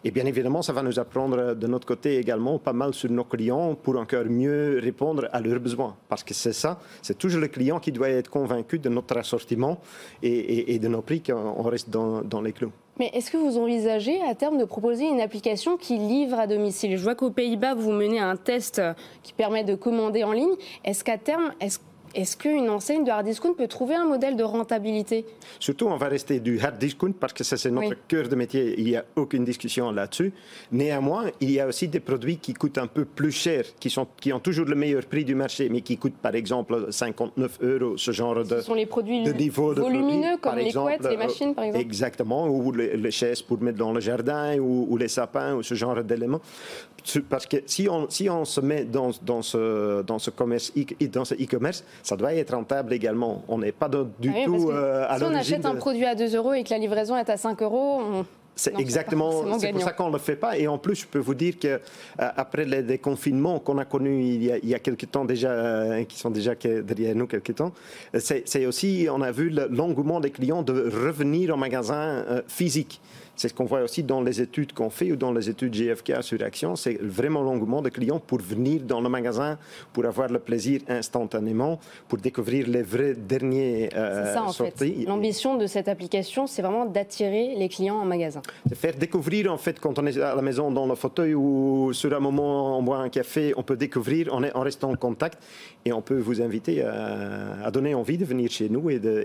Et 0.04 0.12
bien 0.12 0.26
évidemment, 0.26 0.62
ça 0.62 0.74
va 0.74 0.84
nous 0.84 1.00
apprendre 1.00 1.56
de 1.56 1.68
notre 1.68 1.88
côté 1.88 2.18
également 2.18 2.60
pas 2.60 2.74
mal 2.74 2.94
sur 2.94 3.10
nos 3.10 3.24
clients 3.24 3.76
pour 3.76 3.98
encore 3.98 4.26
mieux 4.26 4.80
répondre 4.82 5.28
à 5.32 5.42
leurs 5.42 5.60
besoins. 5.60 5.96
Parce 6.08 6.24
que 6.24 6.34
c'est 6.34 6.54
ça, 6.54 6.80
c'est 7.02 7.18
toujours 7.18 7.42
le 7.42 7.48
client 7.48 7.80
qui 7.80 7.92
doit 7.92 8.10
être 8.10 8.30
convaincu 8.30 8.80
de 8.80 8.90
notre 8.90 9.18
assortiment 9.18 9.82
et, 10.22 10.78
de 10.80 10.88
nos 10.88 11.02
prix 11.02 11.22
qu'on 11.22 11.64
reste 11.64 11.90
dans, 11.90 12.22
dans 12.22 12.42
les 12.42 12.54
clous. 12.54 12.72
Mais 13.00 13.12
est-ce 13.14 13.32
que 13.32 13.38
vous 13.38 13.58
envisagez 13.58 14.22
à 14.24 14.34
terme 14.36 14.58
de 14.58 14.66
proposer 14.66 15.08
une 15.08 15.22
application 15.22 15.78
qui 15.78 15.98
livre 15.98 16.40
à 16.40 16.48
domicile? 16.48 16.98
Je 16.98 17.04
vois 17.04 17.16
qu'aux 17.16 17.30
Pays-Bas, 17.30 17.76
vous 17.76 17.92
menez 17.92 18.20
un 18.20 18.36
test 18.36 18.82
qui 19.24 19.34
permet 19.34 19.64
de 19.64 19.76
commander 19.76 20.24
en 20.24 20.32
ligne. 20.32 20.56
Est-ce 20.84 21.04
qu'à 21.04 21.18
terme, 21.18 21.54
est-ce 21.60 21.80
est-ce 22.18 22.36
qu'une 22.36 22.68
enseigne 22.70 23.04
de 23.04 23.12
hard 23.12 23.28
discount 23.28 23.54
peut 23.54 23.68
trouver 23.68 23.94
un 23.94 24.06
modèle 24.06 24.36
de 24.36 24.44
rentabilité? 24.44 25.24
Surtout, 25.60 25.86
on 25.86 25.98
va 25.98 26.08
rester 26.08 26.40
du 26.40 26.60
hard 26.60 26.80
discount 26.80 27.12
parce 27.12 27.32
que 27.32 27.44
ça, 27.44 27.58
c'est 27.58 27.70
notre 27.70 27.96
cœur 28.08 28.28
de 28.28 28.36
métier. 28.36 28.74
Il 28.80 28.86
n'y 28.86 28.96
a 28.96 29.06
aucune 29.16 29.46
discussion 29.46 29.92
là-dessus. 29.92 30.34
Néanmoins, 30.72 31.26
il 31.40 31.52
y 31.52 31.60
a 31.60 31.68
aussi 31.68 31.88
des 31.88 32.00
produits 32.00 32.38
qui 32.38 32.56
coûtent 32.56 32.80
un 32.80 32.88
peu 32.88 33.06
plus 33.06 33.32
cher, 33.32 33.66
qui, 33.80 33.92
sont, 33.92 34.08
qui 34.20 34.34
ont 34.34 34.40
toujours 34.40 34.66
le 34.66 34.76
meilleur 34.76 35.06
prix 35.06 35.26
du 35.26 35.36
marché, 35.36 35.70
mais 35.70 35.82
qui 35.82 35.98
coûtent 35.98 36.18
par 36.18 36.34
exemple 36.34 36.88
59 36.90 37.60
euros, 37.62 37.98
ce 37.98 38.10
genre 38.10 38.44
de, 38.44 38.56
ce 38.56 38.62
sont 38.62 38.74
les 38.74 38.88
produits 38.88 39.24
de 39.24 39.32
niveau 39.32 39.76
de 39.76 39.82
volumineux, 39.82 40.38
comme 40.42 40.56
les 40.56 40.74
couettes, 40.74 41.08
les 41.08 41.18
machines, 41.18 41.54
par 41.54 41.66
exemple. 41.66 41.86
Exactement, 41.86 42.48
ou 42.48 42.72
les, 42.72 43.12
chaises 43.12 43.44
pour 43.44 43.62
mettre 43.62 43.78
dans 43.78 43.94
le 43.94 44.00
jardin, 44.00 44.58
ou, 44.58 44.88
ou 44.90 44.98
les 44.98 45.08
sapins, 45.08 45.54
ou 45.54 45.62
ce 45.62 45.76
genre 45.76 46.04
d'éléments. 46.04 46.42
Parce 47.30 47.46
que 47.46 47.58
si 47.66 47.88
on, 47.90 48.10
si 48.10 48.30
on 48.30 48.44
se 48.44 48.60
met 48.60 48.84
dans, 48.84 49.12
dans 49.22 49.42
ce, 49.42 50.02
dans 50.02 50.20
ce 50.20 50.30
commerce, 50.30 50.74
dans 51.14 51.26
ce 51.26 51.36
e-commerce, 51.36 51.84
ça 52.08 52.16
doit 52.16 52.34
être 52.34 52.56
rentable 52.56 52.94
également. 52.94 53.44
On 53.50 53.58
n'est 53.58 53.74
pas 53.74 53.90
du 53.90 54.32
ah 54.34 54.46
tout 54.46 54.70
euh, 54.70 55.06
à 55.10 55.18
Si 55.18 55.24
on 55.26 55.36
achète 55.36 55.66
un 55.66 55.76
produit 55.76 56.06
à 56.06 56.16
2 56.16 56.36
euros 56.38 56.54
et 56.54 56.64
que 56.64 56.70
la 56.70 56.78
livraison 56.78 57.18
est 57.18 57.30
à 57.30 57.36
5 57.36 57.62
euros, 57.62 58.02
C'est 58.56 58.80
exactement, 58.80 59.60
c'est 59.60 59.72
pour 59.72 59.82
ça 59.82 59.92
qu'on 59.92 60.08
ne 60.08 60.14
le 60.14 60.20
fait 60.20 60.38
pas. 60.38 60.58
Et 60.58 60.68
en 60.68 60.78
plus, 60.78 60.96
je 61.02 61.06
peux 61.06 61.20
vous 61.20 61.36
dire 61.36 61.60
que 61.60 61.68
euh, 61.68 61.80
après 62.18 62.64
les 62.64 62.82
déconfinements 62.82 63.60
qu'on 63.60 63.78
a 63.78 63.86
connus 63.86 64.24
il 64.24 64.44
y 64.44 64.52
a, 64.52 64.58
il 64.58 64.70
y 64.70 64.74
a 64.74 64.80
quelques 64.80 65.12
temps 65.12 65.26
déjà, 65.26 65.50
euh, 65.50 66.04
qui 66.06 66.18
sont 66.18 66.32
déjà 66.32 66.56
derrière 66.56 67.14
nous 67.14 67.28
quelques 67.28 67.56
temps, 67.56 67.74
c'est 68.18 68.66
aussi, 68.66 69.08
on 69.12 69.22
a 69.22 69.32
vu 69.32 69.50
l'engouement 69.70 70.22
des 70.22 70.32
clients 70.32 70.64
de 70.64 70.74
revenir 70.74 71.54
au 71.54 71.58
magasin 71.58 72.24
physique. 72.48 73.02
C'est 73.38 73.50
ce 73.50 73.54
qu'on 73.54 73.66
voit 73.66 73.82
aussi 73.82 74.02
dans 74.02 74.20
les 74.20 74.42
études 74.42 74.74
qu'on 74.74 74.90
fait 74.90 75.12
ou 75.12 75.16
dans 75.16 75.32
les 75.32 75.48
études 75.48 75.72
GFK 75.72 76.24
sur 76.24 76.42
Action. 76.42 76.76
C'est 76.76 76.98
vraiment 77.00 77.44
l'engouement 77.44 77.84
de 77.84 77.90
clients 77.90 78.20
pour 78.20 78.40
venir 78.40 78.82
dans 78.82 79.00
le 79.00 79.10
magasin, 79.10 79.60
pour 79.94 80.06
avoir 80.06 80.28
le 80.30 80.40
plaisir 80.40 80.82
instantanément, 80.88 81.80
pour 82.08 82.18
découvrir 82.18 82.68
les 82.68 82.82
vrais 82.82 83.14
derniers 83.14 83.90
euh, 83.96 84.26
C'est 84.26 84.34
ça, 84.34 84.44
en 84.44 84.52
Fait. 84.52 85.06
L'ambition 85.06 85.56
de 85.56 85.68
cette 85.68 85.88
application, 85.88 86.48
c'est 86.48 86.64
vraiment 86.64 86.88
d'attirer 86.88 87.54
les 87.56 87.70
clients 87.70 87.98
en 87.98 88.06
magasin. 88.06 88.42
De 88.66 88.74
faire 88.74 88.96
découvrir, 88.96 89.54
en 89.54 89.58
fait, 89.60 89.80
quand 89.80 90.00
on 90.00 90.08
est 90.08 90.20
à 90.20 90.34
la 90.34 90.42
maison 90.42 90.72
dans 90.72 90.88
le 90.88 90.96
fauteuil 90.96 91.36
ou 91.36 91.94
sur 91.94 92.12
un 92.16 92.20
moment 92.20 92.80
on 92.80 92.82
boit 92.82 92.98
un 92.98 93.10
café, 93.10 93.54
on 93.56 93.62
peut 93.62 93.78
découvrir, 93.78 94.30
on, 94.32 94.44
est, 94.44 94.56
en 94.56 94.62
restant 94.62 94.90
en 94.90 94.96
contact 94.96 95.38
et 95.86 95.94
on 95.94 96.02
peut 96.02 96.18
vous 96.18 96.42
inviter 96.42 96.82
à, 96.82 97.70
donner 97.70 97.94
envie 97.94 98.18
de 98.18 98.26
venir 98.26 98.50
chez 98.50 98.68
nous 98.68 98.90
et 98.90 98.98
de, 98.98 99.24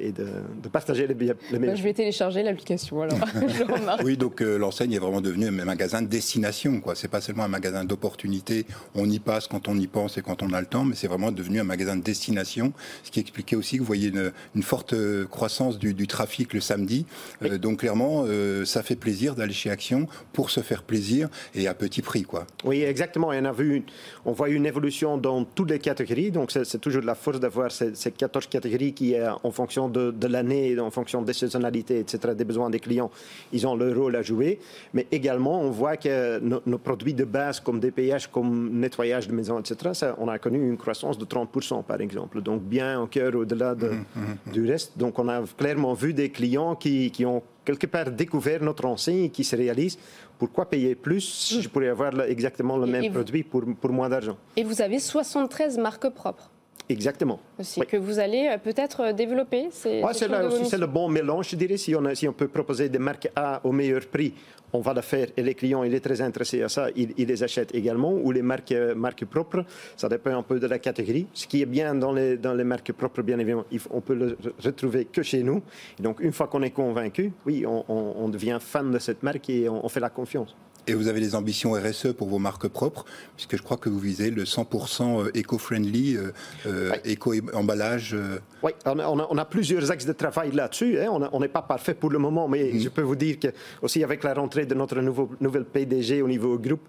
de, 0.62 0.68
partager 0.68 1.06
les, 1.06 1.14
les 1.14 1.24
meilleurs. 1.24 1.36
Ben, 1.50 1.76
je 1.76 1.82
vais 1.82 1.94
télécharger 1.94 2.42
l'application 2.42 3.00
alors. 3.00 3.18
Oui, 4.12 4.16
donc 4.16 4.40
euh, 4.40 4.58
l'enseigne 4.58 4.92
est 4.92 4.98
vraiment 4.98 5.20
devenue 5.20 5.46
un 5.46 5.64
magasin 5.64 6.02
de 6.02 6.08
destination. 6.08 6.80
Quoi. 6.80 6.94
C'est 6.94 7.08
pas 7.08 7.20
seulement 7.20 7.44
un 7.44 7.48
magasin 7.48 7.84
d'opportunité. 7.84 8.66
On 8.94 9.08
y 9.08 9.18
passe 9.18 9.46
quand 9.46 9.68
on 9.68 9.78
y 9.78 9.86
pense 9.86 10.18
et 10.18 10.22
quand 10.22 10.42
on 10.42 10.52
a 10.52 10.60
le 10.60 10.66
temps, 10.66 10.84
mais 10.84 10.96
c'est 10.96 11.06
vraiment 11.06 11.30
devenu 11.30 11.60
un 11.60 11.64
magasin 11.64 11.96
de 11.96 12.02
destination. 12.02 12.72
Ce 13.04 13.10
qui 13.10 13.20
expliquait 13.20 13.56
aussi 13.56 13.76
que 13.76 13.80
vous 13.80 13.86
voyez 13.86 14.12
une, 14.54 14.62
forte 14.62 14.92
euh, 14.92 15.26
croissance 15.26 15.78
du, 15.78 16.06
trafic 16.06 16.52
le 16.52 16.60
samedi. 16.60 17.06
Euh, 17.42 17.58
donc 17.58 17.80
clairement, 17.80 18.26
ça 18.64 18.82
fait 18.82 18.96
plaisir 18.96 19.34
d'aller 19.34 19.52
chez 19.52 19.70
Action 19.70 20.08
pour 20.32 20.50
se 20.50 20.60
faire 20.60 20.82
plaisir 20.82 21.28
et 21.54 21.68
à 21.68 21.74
petit 21.74 22.02
prix, 22.02 22.22
quoi. 22.22 22.46
Oui, 22.64 22.82
exactement. 22.82 23.32
Et 23.32 23.38
on 23.40 23.44
a 23.44 23.52
vu, 23.52 23.84
on 24.24 24.32
voit 24.32 24.48
une 24.48 24.66
évolution 24.66 25.16
dans 25.16 25.44
toutes 25.44 25.70
les 25.70 25.78
catégories. 25.78 26.30
Donc 26.30 26.50
c'est 26.50 26.80
toujours 26.80 27.02
de 27.02 27.06
la 27.06 27.14
force 27.14 27.40
d'avoir 27.40 27.70
ces, 27.70 27.92
14 28.10 28.46
catégories 28.48 28.92
qui, 28.92 29.14
en 29.20 29.50
fonction 29.50 29.88
de, 29.88 30.10
de 30.10 30.26
l'année, 30.26 30.78
en 30.78 30.90
fonction 30.90 31.22
des 31.22 31.32
saisonnalités, 31.32 32.00
etc., 32.00 32.34
des 32.34 32.44
besoins 32.44 32.70
des 32.70 32.80
clients, 32.80 33.10
ils 33.52 33.66
ont 33.66 33.76
le 33.76 33.91
rôle 33.92 34.16
à 34.16 34.22
jouer, 34.22 34.58
mais 34.94 35.06
également 35.10 35.60
on 35.60 35.70
voit 35.70 35.96
que 35.96 36.38
nos, 36.40 36.78
produits 36.78 37.14
de 37.14 37.24
base 37.24 37.60
comme 37.60 37.80
DPH, 37.80 38.28
comme 38.30 38.70
nettoyage 38.72 39.28
de 39.28 39.32
maison, 39.32 39.58
etc., 39.58 39.90
ça, 39.94 40.14
on 40.18 40.28
a 40.28 40.38
connu 40.38 40.58
une 40.68 40.76
croissance 40.76 41.18
de 41.18 41.24
30% 41.24 41.84
par 41.84 42.00
exemple, 42.00 42.40
donc 42.42 42.62
bien 42.62 43.00
au 43.00 43.06
cœur 43.06 43.34
au-delà 43.34 43.74
de, 43.74 43.88
mmh, 43.88 44.04
mmh, 44.14 44.20
mmh. 44.20 44.52
du 44.52 44.66
reste. 44.66 44.98
Donc 44.98 45.18
on 45.18 45.28
a 45.28 45.42
clairement 45.56 45.94
vu 45.94 46.12
des 46.14 46.30
clients 46.30 46.74
qui, 46.74 47.10
qui 47.10 47.24
ont 47.24 47.42
quelque 47.64 47.86
part 47.86 48.10
découvert 48.10 48.62
notre 48.62 48.84
enseigne 48.84 49.30
qui 49.30 49.44
se 49.44 49.56
réalise. 49.56 49.98
Pourquoi 50.38 50.68
payer 50.68 50.94
plus 50.94 51.20
si 51.20 51.62
je 51.62 51.68
pourrais 51.68 51.88
avoir 51.88 52.20
exactement 52.22 52.76
le 52.76 52.86
même 52.86 53.12
produit 53.12 53.42
pour, 53.42 53.62
pour 53.80 53.92
moins 53.92 54.08
d'argent? 54.08 54.36
Et 54.56 54.64
vous 54.64 54.82
avez 54.82 54.98
73 54.98 55.78
marques 55.78 56.08
propres 56.10 56.50
Exactement. 56.88 57.40
Aussi, 57.58 57.80
que 57.80 57.96
vous 57.96 58.18
allez 58.18 58.48
euh, 58.48 58.58
peut-être 58.58 59.00
euh, 59.00 59.12
développer 59.12 59.68
ces, 59.70 60.02
C'est 60.12 60.78
le 60.78 60.86
bon 60.86 61.08
mélange, 61.08 61.50
je 61.50 61.56
dirais. 61.56 61.76
Si 61.76 61.94
on, 61.94 62.14
si 62.14 62.28
on 62.28 62.32
peut 62.32 62.48
proposer 62.48 62.88
des 62.88 62.98
marques 62.98 63.28
A 63.36 63.60
au 63.64 63.72
meilleur 63.72 64.06
prix, 64.06 64.34
on 64.72 64.80
va 64.80 64.94
le 64.94 65.02
faire 65.02 65.28
et 65.36 65.42
les 65.42 65.54
clients, 65.54 65.82
il 65.84 65.94
est 65.94 66.00
très 66.00 66.20
intéressé 66.20 66.62
à 66.62 66.68
ça, 66.68 66.88
ils, 66.96 67.12
les 67.16 67.42
achètent 67.42 67.74
également. 67.74 68.12
Ou 68.12 68.32
les 68.32 68.42
marques, 68.42 68.72
euh, 68.72 68.94
marques 68.94 69.24
propres, 69.24 69.64
ça 69.96 70.08
dépend 70.08 70.36
un 70.36 70.42
peu 70.42 70.58
de 70.58 70.66
la 70.66 70.78
catégorie. 70.78 71.26
Ce 71.34 71.46
qui 71.46 71.62
est 71.62 71.66
bien 71.66 71.94
dans 71.94 72.12
les, 72.12 72.36
dans 72.36 72.54
les 72.54 72.64
marques 72.64 72.92
propres, 72.92 73.22
bien 73.22 73.38
évidemment, 73.38 73.64
on 73.90 74.00
peut 74.00 74.14
le 74.14 74.38
retrouver 74.62 75.04
que 75.06 75.22
chez 75.22 75.42
nous. 75.42 75.62
donc, 76.00 76.20
une 76.20 76.32
fois 76.32 76.46
qu'on 76.46 76.62
est 76.62 76.70
convaincu, 76.70 77.32
oui, 77.46 77.64
on, 77.66 78.28
devient 78.28 78.58
fan 78.60 78.90
de 78.90 78.98
cette 78.98 79.22
marque 79.22 79.50
et 79.50 79.68
on 79.68 79.88
fait 79.88 80.00
la 80.00 80.08
confiance. 80.08 80.54
Et 80.88 80.94
vous 80.94 81.06
avez 81.06 81.20
des 81.20 81.36
ambitions 81.36 81.72
RSE 81.72 82.12
pour 82.12 82.28
vos 82.28 82.40
marques 82.40 82.66
propres, 82.66 83.04
puisque 83.36 83.56
je 83.56 83.62
crois 83.62 83.76
que 83.76 83.88
vous 83.88 84.00
visez 84.00 84.30
le 84.30 84.42
100% 84.42 85.30
éco-friendly, 85.32 86.16
euh, 86.16 86.32
euh, 86.66 86.90
éco-emballage. 87.04 88.14
Euh. 88.14 88.40
Oui, 88.64 88.72
on 88.84 89.38
a, 89.38 89.44
plusieurs 89.44 89.92
axes 89.92 90.06
de 90.06 90.12
travail 90.12 90.50
là-dessus. 90.50 90.98
Hein. 90.98 91.28
On 91.32 91.38
n'est 91.38 91.48
pas 91.48 91.62
parfait 91.62 91.94
pour 91.94 92.10
le 92.10 92.18
moment, 92.18 92.48
mais 92.48 92.72
mm. 92.72 92.80
je 92.80 92.88
peux 92.88 93.02
vous 93.02 93.14
dire 93.14 93.38
que 93.38 93.48
aussi 93.80 94.02
avec 94.02 94.24
la 94.24 94.34
rentrée 94.34 94.66
de 94.66 94.74
notre 94.74 95.00
nouveau, 95.00 95.30
nouvelle 95.40 95.64
PDG 95.64 96.20
au 96.20 96.26
niveau 96.28 96.58
groupe, 96.58 96.82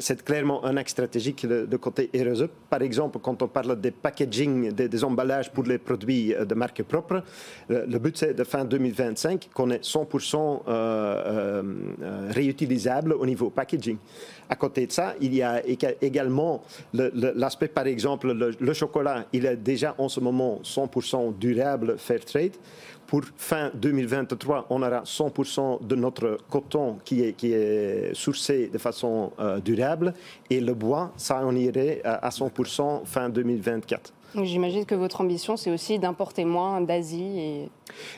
c'est 0.00 0.24
clairement 0.24 0.64
un 0.64 0.76
axe 0.76 0.92
stratégique 0.92 1.46
de, 1.46 1.76
côté 1.76 2.10
RSE. 2.14 2.48
Par 2.68 2.82
exemple, 2.82 3.18
quand 3.22 3.40
on 3.42 3.48
parle 3.48 3.80
des 3.80 3.92
packaging, 3.92 4.72
des, 4.72 5.04
emballages 5.04 5.52
pour 5.52 5.64
les 5.64 5.78
produits 5.78 6.34
de 6.38 6.54
marques 6.54 6.82
propres, 6.82 7.22
le 7.68 7.98
but 7.98 8.16
c'est 8.16 8.34
de 8.34 8.44
fin 8.44 8.64
2025 8.64 9.50
qu'on 9.54 9.70
ait 9.70 9.78
100% 9.78 10.62
réutilisable 12.32 13.12
au 13.12 13.26
niveau 13.28 13.50
packaging. 13.50 13.98
À 14.48 14.56
côté 14.56 14.86
de 14.86 14.92
ça, 14.92 15.14
il 15.20 15.34
y 15.34 15.42
a 15.42 15.62
également 16.00 16.62
l'aspect, 16.92 17.68
par 17.68 17.86
exemple, 17.86 18.32
le, 18.32 18.72
chocolat, 18.72 19.26
il 19.32 19.46
est 19.46 19.56
déjà 19.56 19.94
en 19.98 20.08
ce 20.08 20.20
moment 20.20 20.60
100% 20.64 21.38
durable, 21.38 21.96
fair 21.98 22.24
trade. 22.24 22.56
Pour 23.06 23.22
fin 23.36 23.70
2023, 23.74 24.66
on 24.68 24.82
aura 24.82 25.02
100% 25.02 25.86
de 25.86 25.96
notre 25.96 26.36
coton 26.50 26.98
qui 27.04 27.22
est, 27.24 27.32
qui 27.32 27.52
est 27.52 28.12
sourcé 28.14 28.68
de 28.70 28.76
façon 28.76 29.32
euh, 29.40 29.60
durable 29.60 30.12
et 30.50 30.60
le 30.60 30.74
bois, 30.74 31.12
ça 31.16 31.40
on 31.42 31.56
irait 31.56 32.02
à 32.04 32.28
100% 32.28 33.06
fin 33.06 33.30
2024. 33.30 34.12
J'imagine 34.34 34.84
que 34.84 34.94
votre 34.94 35.20
ambition, 35.20 35.56
c'est 35.56 35.70
aussi 35.70 35.98
d'importer 35.98 36.44
moins 36.44 36.80
d'Asie. 36.80 37.38
Et... 37.38 37.68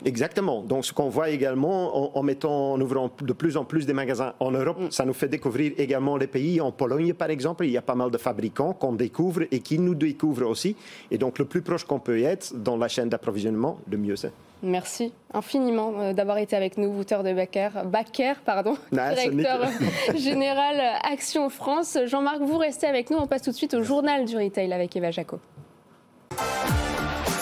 Exactement. 0.05 0.63
Donc, 0.63 0.85
ce 0.85 0.93
qu'on 0.93 1.09
voit 1.09 1.31
également 1.31 2.17
en, 2.17 2.23
mettant, 2.23 2.73
en 2.73 2.81
ouvrant 2.81 3.11
de 3.21 3.33
plus 3.33 3.57
en 3.57 3.65
plus 3.65 3.87
des 3.87 3.93
magasins 3.93 4.35
en 4.41 4.51
Europe, 4.51 4.81
mm. 4.81 4.91
ça 4.91 5.05
nous 5.05 5.13
fait 5.13 5.29
découvrir 5.29 5.73
également 5.79 6.17
les 6.17 6.27
pays. 6.27 6.61
En 6.61 6.73
Pologne, 6.73 7.15
par 7.15 7.31
exemple, 7.31 7.65
il 7.65 7.71
y 7.71 7.77
a 7.77 7.83
pas 7.83 7.95
mal 7.95 8.11
de 8.11 8.19
fabricants 8.19 8.73
qu'on 8.73 8.93
découvre 8.93 9.43
et 9.51 9.61
qui 9.61 9.79
nous 9.79 9.95
découvrent 9.95 10.47
aussi. 10.47 10.77
Et 11.11 11.19
donc, 11.19 11.39
le 11.39 11.45
plus 11.45 11.63
proche 11.63 11.85
qu'on 11.85 12.01
peut 12.01 12.21
être 12.21 12.55
dans 12.57 12.77
la 12.77 12.89
chaîne 12.89 13.09
d'approvisionnement, 13.09 13.79
le 13.89 13.97
mieux 13.97 14.17
c'est. 14.17 14.33
Merci 14.63 15.13
infiniment 15.33 15.95
euh, 15.99 16.13
d'avoir 16.13 16.37
été 16.37 16.55
avec 16.55 16.77
nous, 16.77 16.89
Wouter 16.89 17.19
de 17.25 17.33
Backer 17.33 18.37
pardon, 18.45 18.77
directeur 18.93 19.61
général 20.15 20.99
Action 21.03 21.49
France. 21.49 21.97
Jean-Marc, 22.05 22.41
vous 22.41 22.59
restez 22.59 22.87
avec 22.87 23.11
nous. 23.11 23.17
On 23.17 23.27
passe 23.27 23.43
tout 23.43 23.51
de 23.51 23.57
suite 23.57 23.75
au 23.75 23.83
journal 23.83 24.27
du 24.27 24.37
retail 24.37 24.73
avec 24.73 24.95
Eva 24.97 25.11
Jaco. 25.11 25.39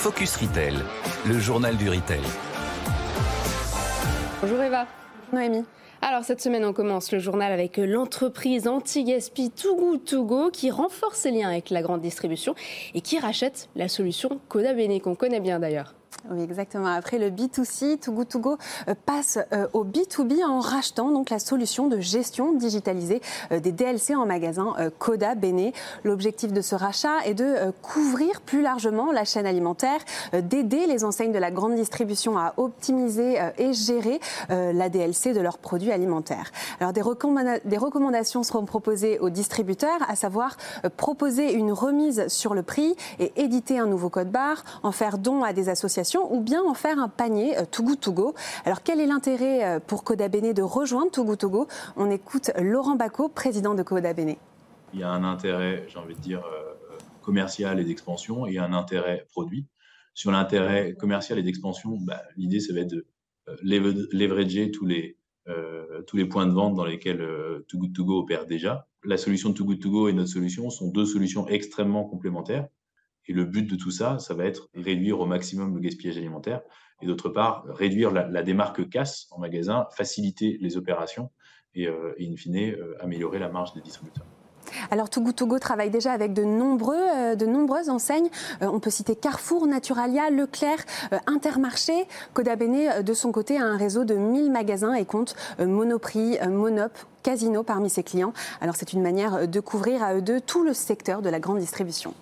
Focus 0.09 0.37
Retail, 0.37 0.75
le 1.27 1.39
journal 1.39 1.77
du 1.77 1.91
retail. 1.91 2.23
Bonjour 4.41 4.63
Eva. 4.63 4.87
Noémie. 5.35 5.67
Alors 6.01 6.25
cette 6.25 6.41
semaine, 6.41 6.65
on 6.65 6.73
commence 6.73 7.13
le 7.13 7.19
journal 7.19 7.53
avec 7.53 7.77
l'entreprise 7.77 8.69
anti-gaspi 8.69 9.51
Too 9.51 9.77
Good 9.77 10.05
To 10.07 10.25
Go 10.25 10.51
qui 10.51 10.71
renforce 10.71 11.19
ses 11.19 11.31
liens 11.31 11.51
avec 11.51 11.69
la 11.69 11.83
grande 11.83 12.01
distribution 12.01 12.55
et 12.95 13.03
qui 13.03 13.19
rachète 13.19 13.69
la 13.77 13.87
solution 13.87 14.41
Coda 14.49 14.73
Bene 14.73 14.99
qu'on 14.99 15.15
connaît 15.15 15.41
bien 15.41 15.59
d'ailleurs. 15.59 15.95
Oui, 16.31 16.43
exactement. 16.43 16.89
Après 16.89 17.19
le 17.19 17.31
B2C, 17.31 17.99
Too 18.01 18.13
Good 18.13 18.59
euh, 18.89 18.95
passe 19.07 19.39
euh, 19.53 19.69
au 19.73 19.85
B2B 19.85 20.45
en 20.45 20.59
rachetant 20.59 21.11
donc 21.11 21.31
la 21.31 21.39
solution 21.39 21.87
de 21.87 22.01
gestion 22.01 22.53
digitalisée 22.55 23.23
euh, 23.53 23.61
des 23.61 23.73
DLC 23.73 24.15
en 24.15 24.27
magasin 24.27 24.75
Coda 24.99 25.35
Bene. 25.35 25.73
L'objectif 26.05 26.53
de 26.53 26.61
ce 26.61 26.75
rachat 26.75 27.25
est 27.25 27.35
de 27.35 27.73
couvrir 27.83 28.41
plus 28.41 28.63
largement 28.63 29.13
la 29.13 29.25
chaîne 29.25 29.47
alimentaire, 29.47 30.01
d'aider 30.33 30.87
les 30.87 31.05
enseignes 31.05 31.33
de 31.33 31.39
la 31.39 31.51
grande 31.51 31.75
distribution 31.75 32.37
à 32.37 32.55
optimiser 32.57 33.39
et 33.57 33.73
gérer 33.73 34.21
la 34.49 34.89
DLC 34.89 35.33
de 35.33 35.41
leurs 35.41 35.59
produits 35.59 35.93
alimentaires. 35.93 36.51
Alors 36.81 36.93
des 36.93 37.03
recommandations 37.79 38.43
seront 38.43 38.65
proposées 38.65 39.19
aux 39.19 39.31
distributeurs, 39.31 39.99
à 40.09 40.17
savoir 40.17 40.57
proposer 40.97 41.53
une 41.53 41.73
remise 41.73 42.29
sur 42.29 42.55
le 42.55 42.63
prix 42.63 42.97
et 43.19 43.33
éditer 43.37 43.79
un 43.79 43.87
nouveau 43.87 44.11
code 44.11 44.31
barre, 44.31 44.65
en 44.83 44.93
faire 44.93 45.19
don 45.19 45.43
à 45.43 45.53
des 45.53 45.69
associations 45.69 46.08
ou 46.17 46.41
bien 46.41 46.63
en 46.63 46.75
faire 46.75 46.99
un 46.99 47.09
panier 47.09 47.59
euh, 47.59 47.65
To 47.65 48.13
Go. 48.13 48.35
Alors 48.65 48.83
quel 48.83 49.01
est 49.01 49.07
l'intérêt 49.07 49.65
euh, 49.65 49.81
pour 49.81 50.05
Coda 50.05 50.29
Bene 50.29 50.53
de 50.53 50.63
rejoindre 50.63 51.11
Too 51.11 51.25
Good 51.25 51.39
To 51.39 51.51
Go 51.51 51.69
On 51.97 52.11
écoute 52.11 52.51
Laurent 52.59 52.97
Bacot, 52.97 53.29
président 53.29 53.75
de 53.75 53.83
Coda 53.83 54.13
Bene. 54.15 54.37
Il 54.95 55.01
y 55.01 55.03
a 55.03 55.11
un 55.11 55.25
intérêt, 55.25 55.85
j'ai 55.89 55.99
envie 55.99 56.15
de 56.15 56.21
dire, 56.21 56.43
euh, 56.47 56.97
commercial 57.23 57.79
et 57.79 57.85
d'expansion 57.85 58.47
et 58.47 58.59
un 58.59 58.73
intérêt 58.73 59.27
produit. 59.31 59.67
Sur 60.15 60.33
l'intérêt 60.33 60.95
commercial 60.95 61.39
et 61.39 61.43
d'expansion, 61.43 61.99
bah, 62.01 62.23
l'idée, 62.37 62.61
ça 62.61 62.73
va 62.73 62.81
être 62.81 62.91
de 62.91 63.07
leverager 63.63 64.71
tous 64.73 64.85
les, 64.85 65.17
tous 66.07 66.17
les 66.17 66.25
points 66.25 66.47
de 66.47 66.53
vente 66.53 66.75
dans 66.75 66.85
lesquels 66.85 67.25
Too 67.69 67.79
Good 67.79 67.95
To 67.95 68.05
Go 68.05 68.19
opère 68.21 68.45
déjà. 68.45 68.89
La 69.05 69.17
solution 69.17 69.51
de 69.51 69.55
Too 69.55 69.65
Good 69.65 69.81
To 69.81 69.91
Go 69.91 70.09
et 70.09 70.13
notre 70.13 70.31
solution 70.31 70.71
sont 70.71 70.91
deux 70.91 71.07
solutions 71.07 71.47
extrêmement 71.47 72.05
complémentaires. 72.05 72.67
Et 73.29 73.33
le 73.35 73.45
but 73.45 73.65
de 73.65 73.77
tout 73.77 73.91
ça, 73.91 74.19
ça 74.19 74.35
va 74.35 74.45
être 74.45 74.69
réduire 74.75 75.21
au 75.21 75.27
maximum 75.27 75.75
le 75.75 75.81
gaspillage 75.81 76.17
alimentaire 76.17 76.63
et 77.01 77.07
d'autre 77.07 77.29
part, 77.29 77.65
réduire 77.69 78.11
la, 78.11 78.43
démarque 78.43 78.89
casse 78.89 79.29
en 79.31 79.39
magasin, 79.39 79.87
faciliter 79.93 80.59
les 80.61 80.77
opérations 80.77 81.31
et, 81.75 81.87
euh, 81.87 82.15
in 82.21 82.35
fine, 82.37 82.57
euh, 82.57 82.97
améliorer 83.01 83.39
la 83.39 83.49
marge 83.49 83.73
des 83.75 83.81
distributeurs. 83.81 84.25
Alors 84.91 85.09
Togo 85.09 85.33
Togo 85.33 85.59
travaille 85.59 85.89
déjà 85.89 86.13
avec 86.13 86.35
de, 86.35 86.45
nombreux, 86.45 86.97
euh, 87.17 87.35
de 87.37 87.47
nombreuses 87.47 87.89
enseignes. 87.89 88.29
on 88.61 88.81
peut 88.81 88.91
citer 88.91 89.17
Carrefour, 89.17 89.67
Naturalia, 89.67 90.29
Leclerc, 90.29 90.85
Intermarché. 91.27 92.07
Coda 92.35 92.55
Bene, 92.57 93.03
de 93.03 93.15
son 93.15 93.33
côté, 93.33 93.57
a 93.57 93.65
un 93.65 93.79
réseau 93.79 94.05
de 94.05 94.15
1000 94.15 94.51
magasins 94.51 94.93
et 94.93 95.07
compte 95.07 95.37
Monoprix, 95.59 96.39
Monop, 96.47 96.93
Casino 97.23 97.63
parmi 97.63 97.89
ses 97.89 98.03
clients. 98.03 98.35
Alors 98.61 98.77
c'est 98.77 98.93
une 98.93 99.01
manière 99.01 99.49
de 99.49 99.61
couvrir 99.61 100.03
à 100.03 100.15
eux 100.15 100.23
deux 100.23 100.41
tout 100.41 100.65
le 100.65 100.75
secteur 100.75 101.23
de 101.23 101.31
la 101.31 101.41
grande 101.41 101.61
distribution. 101.61 102.13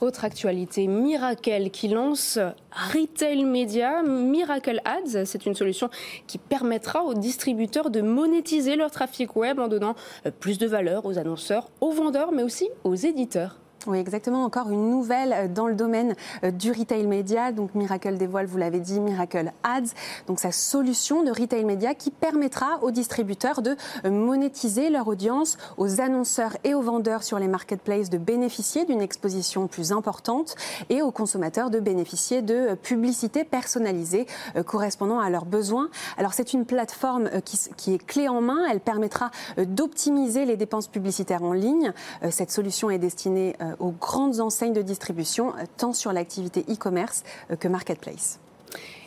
Autre 0.00 0.24
actualité, 0.24 0.86
Miracle 0.86 1.70
qui 1.70 1.88
lance 1.88 2.38
Retail 2.70 3.44
Media, 3.44 4.02
Miracle 4.04 4.80
Ads. 4.84 5.24
C'est 5.24 5.44
une 5.44 5.56
solution 5.56 5.90
qui 6.28 6.38
permettra 6.38 7.02
aux 7.02 7.14
distributeurs 7.14 7.90
de 7.90 8.00
monétiser 8.00 8.76
leur 8.76 8.92
trafic 8.92 9.34
web 9.34 9.58
en 9.58 9.66
donnant 9.66 9.96
euh, 10.24 10.30
plus 10.30 10.58
de 10.58 10.68
valeur 10.68 11.04
aux 11.04 11.18
annonceurs, 11.18 11.68
aux 11.80 11.90
vendeurs, 11.90 12.30
mais 12.30 12.44
aussi 12.44 12.68
aux 12.84 12.94
éditeurs. 12.94 13.56
Oui, 13.86 13.98
exactement. 13.98 14.44
Encore 14.44 14.70
une 14.70 14.90
nouvelle 14.90 15.32
euh, 15.32 15.48
dans 15.48 15.68
le 15.68 15.74
domaine 15.74 16.16
euh, 16.42 16.50
du 16.50 16.72
retail 16.72 17.06
média. 17.06 17.52
Donc 17.52 17.74
Miracle 17.76 18.16
dévoile, 18.16 18.46
vous 18.46 18.58
l'avez 18.58 18.80
dit, 18.80 18.98
Miracle 18.98 19.52
Ads. 19.62 19.94
Donc 20.26 20.40
sa 20.40 20.50
solution 20.50 21.22
de 21.22 21.30
retail 21.30 21.64
média 21.64 21.94
qui 21.94 22.10
permettra 22.10 22.80
aux 22.82 22.90
distributeurs 22.90 23.62
de 23.62 23.76
euh, 24.04 24.10
monétiser 24.10 24.90
leur 24.90 25.06
audience, 25.06 25.58
aux 25.76 26.00
annonceurs 26.00 26.56
et 26.64 26.74
aux 26.74 26.82
vendeurs 26.82 27.22
sur 27.22 27.38
les 27.38 27.46
marketplaces 27.46 28.10
de 28.10 28.18
bénéficier 28.18 28.84
d'une 28.84 29.00
exposition 29.00 29.68
plus 29.68 29.92
importante 29.92 30.56
et 30.90 31.00
aux 31.00 31.12
consommateurs 31.12 31.70
de 31.70 31.78
bénéficier 31.78 32.42
de 32.42 32.74
publicités 32.74 33.44
personnalisées 33.44 34.26
correspondant 34.66 35.20
à 35.20 35.30
leurs 35.30 35.44
besoins. 35.44 35.88
Alors 36.16 36.34
c'est 36.34 36.52
une 36.52 36.64
plateforme 36.64 37.30
qui, 37.76 37.94
est 37.94 38.04
clé 38.04 38.28
en 38.28 38.40
main. 38.40 38.66
Elle 38.70 38.80
permettra 38.80 39.30
d'optimiser 39.56 40.44
les 40.44 40.56
dépenses 40.56 40.88
publicitaires 40.88 41.42
en 41.42 41.52
ligne. 41.52 41.92
Cette 42.30 42.50
solution 42.50 42.90
est 42.90 42.98
destinée 42.98 43.54
aux 43.78 43.90
grandes 43.90 44.40
enseignes 44.40 44.72
de 44.72 44.82
distribution, 44.82 45.54
euh, 45.56 45.64
tant 45.76 45.92
sur 45.92 46.12
l'activité 46.12 46.64
e-commerce 46.68 47.22
euh, 47.50 47.56
que 47.56 47.68
marketplace. 47.68 48.38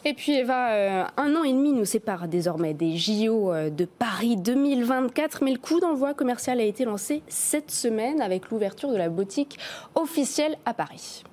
Et 0.03 0.15
puis 0.15 0.33
Eva, 0.33 1.11
un 1.15 1.35
an 1.35 1.43
et 1.43 1.53
demi 1.53 1.73
nous 1.73 1.85
sépare 1.85 2.27
désormais 2.27 2.73
des 2.73 2.97
JO 2.97 3.53
de 3.69 3.85
Paris 3.85 4.35
2024, 4.35 5.43
mais 5.43 5.51
le 5.51 5.59
coup 5.59 5.79
d'envoi 5.79 6.15
commercial 6.15 6.59
a 6.59 6.63
été 6.63 6.85
lancé 6.85 7.21
cette 7.27 7.69
semaine 7.69 8.19
avec 8.19 8.49
l'ouverture 8.49 8.91
de 8.91 8.97
la 8.97 9.09
boutique 9.09 9.59
officielle 9.93 10.57
à 10.65 10.73
Paris. 10.73 11.23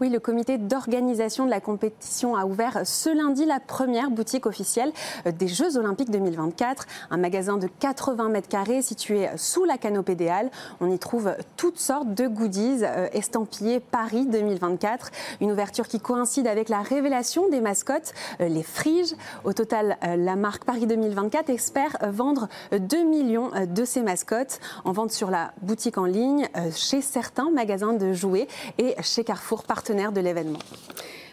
Oui, 0.00 0.10
le 0.10 0.20
comité 0.20 0.58
d'organisation 0.58 1.44
de 1.44 1.50
la 1.50 1.60
compétition 1.60 2.36
a 2.36 2.44
ouvert 2.44 2.82
ce 2.84 3.10
lundi 3.10 3.44
la 3.44 3.58
première 3.58 4.10
boutique 4.10 4.46
officielle 4.46 4.92
euh, 5.26 5.32
des 5.32 5.48
Jeux 5.48 5.76
Olympiques 5.76 6.12
2024. 6.12 6.86
Un 7.10 7.16
magasin 7.16 7.56
de 7.56 7.66
80 7.66 8.28
mètres 8.28 8.48
carrés 8.48 8.80
situé 8.80 9.26
sous 9.34 9.64
la 9.64 9.76
canopée 9.76 10.14
des 10.14 10.28
Halles. 10.28 10.52
On 10.80 10.88
y 10.88 11.00
trouve 11.00 11.34
toutes 11.56 11.80
sortes 11.80 12.14
de 12.14 12.28
goodies 12.28 12.84
euh, 12.84 13.08
estampillés 13.12 13.80
Paris 13.80 14.26
2024. 14.26 15.10
Une 15.40 15.50
ouverture 15.50 15.88
qui 15.88 15.98
coïncide 15.98 16.46
avec 16.46 16.68
la 16.68 16.80
révélation 16.80 17.48
des 17.48 17.60
mascottes, 17.60 18.14
euh, 18.40 18.46
les 18.46 18.62
friges. 18.62 19.16
Au 19.42 19.52
total, 19.52 19.96
la 20.02 20.36
marque 20.36 20.64
Paris 20.64 20.86
2024 20.86 21.50
espère 21.50 21.96
vendre 22.02 22.48
2 22.70 23.02
millions 23.02 23.50
de 23.66 23.84
ces 23.84 24.02
mascottes 24.02 24.60
en 24.84 24.92
vente 24.92 25.10
sur 25.10 25.30
la 25.30 25.52
boutique 25.62 25.98
en 25.98 26.04
ligne, 26.04 26.48
chez 26.74 27.00
certains 27.00 27.50
magasins 27.50 27.94
de 27.94 28.12
jouets 28.12 28.46
et 28.78 28.94
chez 29.02 29.24
Carrefour 29.24 29.64
partenaire 29.64 29.87
de 29.88 30.20
l'événement. 30.20 30.58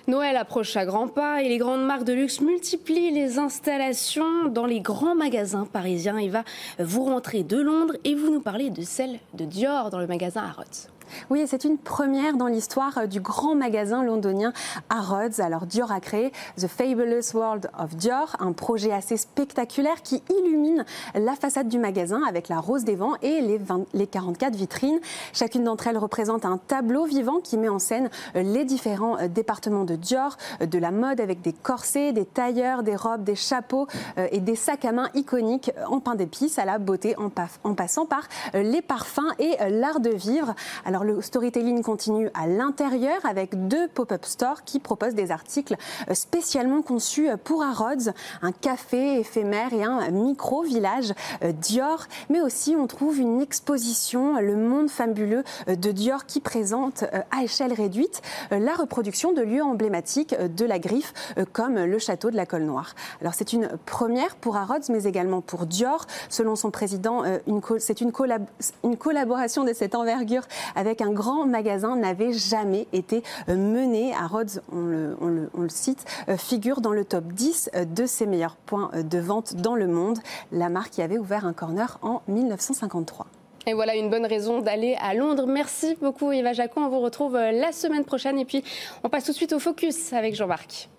Noël 0.07 0.37
approche 0.37 0.77
à 0.77 0.85
grands 0.85 1.09
pas 1.09 1.41
et 1.41 1.49
les 1.49 1.57
grandes 1.57 1.85
marques 1.85 2.05
de 2.05 2.13
luxe 2.13 2.39
multiplient 2.39 3.11
les 3.11 3.37
installations 3.37 4.45
dans 4.45 4.65
les 4.65 4.79
grands 4.79 5.15
magasins 5.15 5.67
parisiens. 5.71 6.19
Il 6.19 6.31
va 6.31 6.43
vous 6.79 7.03
rentrer 7.03 7.43
de 7.43 7.57
Londres 7.57 7.95
et 8.05 8.15
vous 8.15 8.31
nous 8.31 8.39
parler 8.39 8.69
de 8.69 8.83
celle 8.83 9.19
de 9.33 9.43
Dior 9.43 9.89
dans 9.89 9.99
le 9.99 10.07
magasin 10.07 10.43
Harrods. 10.43 10.94
Oui, 11.29 11.45
c'est 11.47 11.63
une 11.63 11.77
première 11.77 12.37
dans 12.37 12.47
l'histoire 12.47 12.97
euh, 12.97 13.05
du 13.07 13.19
grand 13.19 13.55
magasin 13.55 14.03
londonien 14.03 14.53
Harrods. 14.89 15.39
Alors 15.39 15.65
Dior 15.65 15.91
a 15.91 15.99
créé 15.99 16.31
The 16.57 16.67
Fabulous 16.67 17.33
World 17.33 17.69
of 17.79 17.95
Dior, 17.95 18.35
un 18.39 18.51
projet 18.51 18.91
assez 18.91 19.17
spectaculaire 19.17 20.01
qui 20.01 20.23
illumine 20.29 20.85
la 21.13 21.35
façade 21.35 21.67
du 21.67 21.79
magasin 21.79 22.21
avec 22.27 22.49
la 22.49 22.59
rose 22.59 22.83
des 22.83 22.95
vents 22.95 23.15
et 23.21 23.41
les, 23.41 23.59
les 23.93 24.07
44 24.07 24.55
vitrines. 24.55 24.99
Chacune 25.33 25.63
d'entre 25.63 25.87
elles 25.87 25.97
représente 25.97 26.45
un 26.45 26.57
tableau 26.57 27.05
vivant 27.05 27.39
qui 27.39 27.57
met 27.57 27.69
en 27.69 27.79
scène 27.79 28.09
euh, 28.35 28.43
les 28.43 28.65
différents 28.65 29.17
euh, 29.17 29.27
départements 29.27 29.85
de 29.85 29.95
Dior, 29.95 30.37
de 30.59 30.77
la 30.79 30.91
mode 30.91 31.19
avec 31.19 31.41
des 31.41 31.53
corsets, 31.53 32.13
des 32.13 32.25
tailleurs, 32.25 32.83
des 32.83 32.95
robes, 32.95 33.23
des 33.23 33.35
chapeaux 33.35 33.87
et 34.31 34.39
des 34.39 34.55
sacs 34.55 34.85
à 34.85 34.91
main 34.91 35.09
iconiques 35.13 35.71
en 35.89 35.99
pain 35.99 36.15
d'épices 36.15 36.59
à 36.59 36.65
la 36.65 36.77
beauté 36.77 37.15
en, 37.17 37.29
passant 37.73 38.05
par 38.05 38.27
les 38.53 38.81
parfums 38.81 39.31
et 39.39 39.55
l'art 39.69 39.99
de 39.99 40.09
vivre. 40.09 40.53
Le 41.03 41.21
storytelling 41.21 41.81
continue 41.81 42.29
à 42.33 42.47
l'intérieur 42.47 43.25
avec 43.25 43.67
deux 43.67 43.87
pop-up 43.87 44.25
stores 44.25 44.63
qui 44.63 44.79
proposent 44.79 45.15
des 45.15 45.31
articles 45.31 45.75
euh, 46.09 46.13
spécialement 46.13 46.81
conçus 46.81 47.27
pour 47.43 47.63
Harrods, 47.63 48.11
un 48.41 48.51
café 48.51 49.19
éphémère 49.19 49.73
et 49.73 49.83
un 49.83 50.09
micro-village 50.11 51.13
euh, 51.43 51.51
Dior. 51.51 52.05
Mais 52.29 52.41
aussi, 52.41 52.75
on 52.77 52.87
trouve 52.87 53.19
une 53.19 53.41
exposition, 53.41 54.39
Le 54.39 54.55
Monde 54.55 54.89
fabuleux 54.89 55.43
euh, 55.67 55.75
de 55.75 55.91
Dior, 55.91 56.25
qui 56.25 56.39
présente 56.39 57.03
à 57.31 57.43
échelle 57.43 57.73
réduite 57.73 58.21
la 58.51 58.73
reproduction 58.73 59.33
de 59.33 59.41
lieux 59.41 59.63
emblématiques 59.63 60.35
de 60.39 60.65
la 60.65 60.79
griffe, 60.79 61.13
comme 61.53 61.75
le 61.75 61.99
château 61.99 62.29
de 62.29 62.35
la 62.35 62.45
Colle 62.45 62.63
Noire. 62.63 62.93
Alors, 63.21 63.33
c'est 63.33 63.53
une 63.53 63.69
première 63.85 64.35
pour 64.35 64.55
Harrods, 64.55 64.89
mais 64.89 65.03
également 65.03 65.41
pour 65.41 65.65
Dior. 65.65 66.05
Selon 66.29 66.55
son 66.55 66.71
président, 66.71 67.23
c'est 67.79 68.01
une, 68.01 68.11
collaboration 68.11 69.63
de 69.63 69.73
cette 69.73 69.95
envergure 69.95 70.43
avec 70.85 71.01
un 71.01 71.11
grand 71.11 71.45
magasin 71.45 71.95
n'avait 71.95 72.33
jamais 72.33 72.87
été 72.93 73.23
euh, 73.49 73.55
mené. 73.55 74.13
À 74.13 74.27
Rhodes, 74.27 74.61
on 74.71 74.85
le, 74.85 75.49
cite, 75.67 76.05
euh, 76.29 76.37
figure 76.37 76.81
dans 76.81 76.91
le 76.91 77.05
top 77.05 77.25
10 77.25 77.71
euh, 77.75 77.85
de 77.85 78.05
ses 78.05 78.25
meilleurs 78.25 78.55
points 78.55 78.91
de 78.93 79.19
vente 79.19 79.55
dans 79.55 79.75
le 79.75 79.87
monde. 79.87 80.19
La 80.51 80.69
marque 80.69 80.97
y 80.97 81.01
avait 81.01 81.17
ouvert 81.17 81.45
un 81.45 81.53
corner 81.53 81.97
en 82.01 82.21
1953. 82.27 83.27
Et 83.67 83.73
voilà 83.73 83.95
une 83.95 84.09
bonne 84.09 84.25
raison 84.25 84.61
d'aller 84.61 84.95
à 85.01 85.15
Londres. 85.15 85.47
Merci 85.47 85.97
beaucoup 85.99 86.31
Eva 86.31 86.53
Jacon. 86.53 86.83
On 86.83 86.89
vous 86.89 86.99
retrouve 86.99 87.33
la 87.33 87.71
semaine 87.71 88.05
prochaine. 88.05 88.37
Et 88.37 88.45
puis, 88.45 88.63
on 89.03 89.09
passe 89.09 89.25
tout 89.25 89.31
de 89.31 89.37
suite 89.37 89.53
au 89.53 89.59
Focus 89.59 90.13
avec 90.13 90.35
Jean-Marc. 90.35 90.89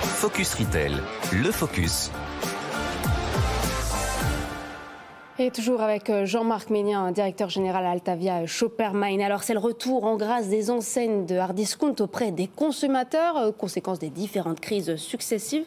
Focus 0.00 0.54
Retail, 0.54 0.94
le 1.32 1.52
Focus 1.52 2.10
Et 5.40 5.52
toujours 5.52 5.82
avec 5.82 6.10
euh, 6.10 6.26
Jean-Marc 6.26 6.68
Ménien, 6.68 7.12
directeur 7.12 7.48
général 7.48 7.86
Altavia 7.86 8.44
Shoppermine. 8.44 9.22
Alors 9.22 9.44
c'est 9.44 9.52
le 9.52 9.60
retour 9.60 10.02
en 10.02 10.16
grâce 10.16 10.48
des 10.48 10.68
enseignes 10.68 11.26
de 11.26 11.36
hard 11.36 11.54
discount 11.54 11.94
auprès 12.00 12.32
des 12.32 12.48
consommateurs, 12.48 13.36
euh, 13.36 13.52
conséquence 13.52 14.00
des 14.00 14.10
différentes 14.10 14.58
crises 14.58 14.96
successives. 14.96 15.62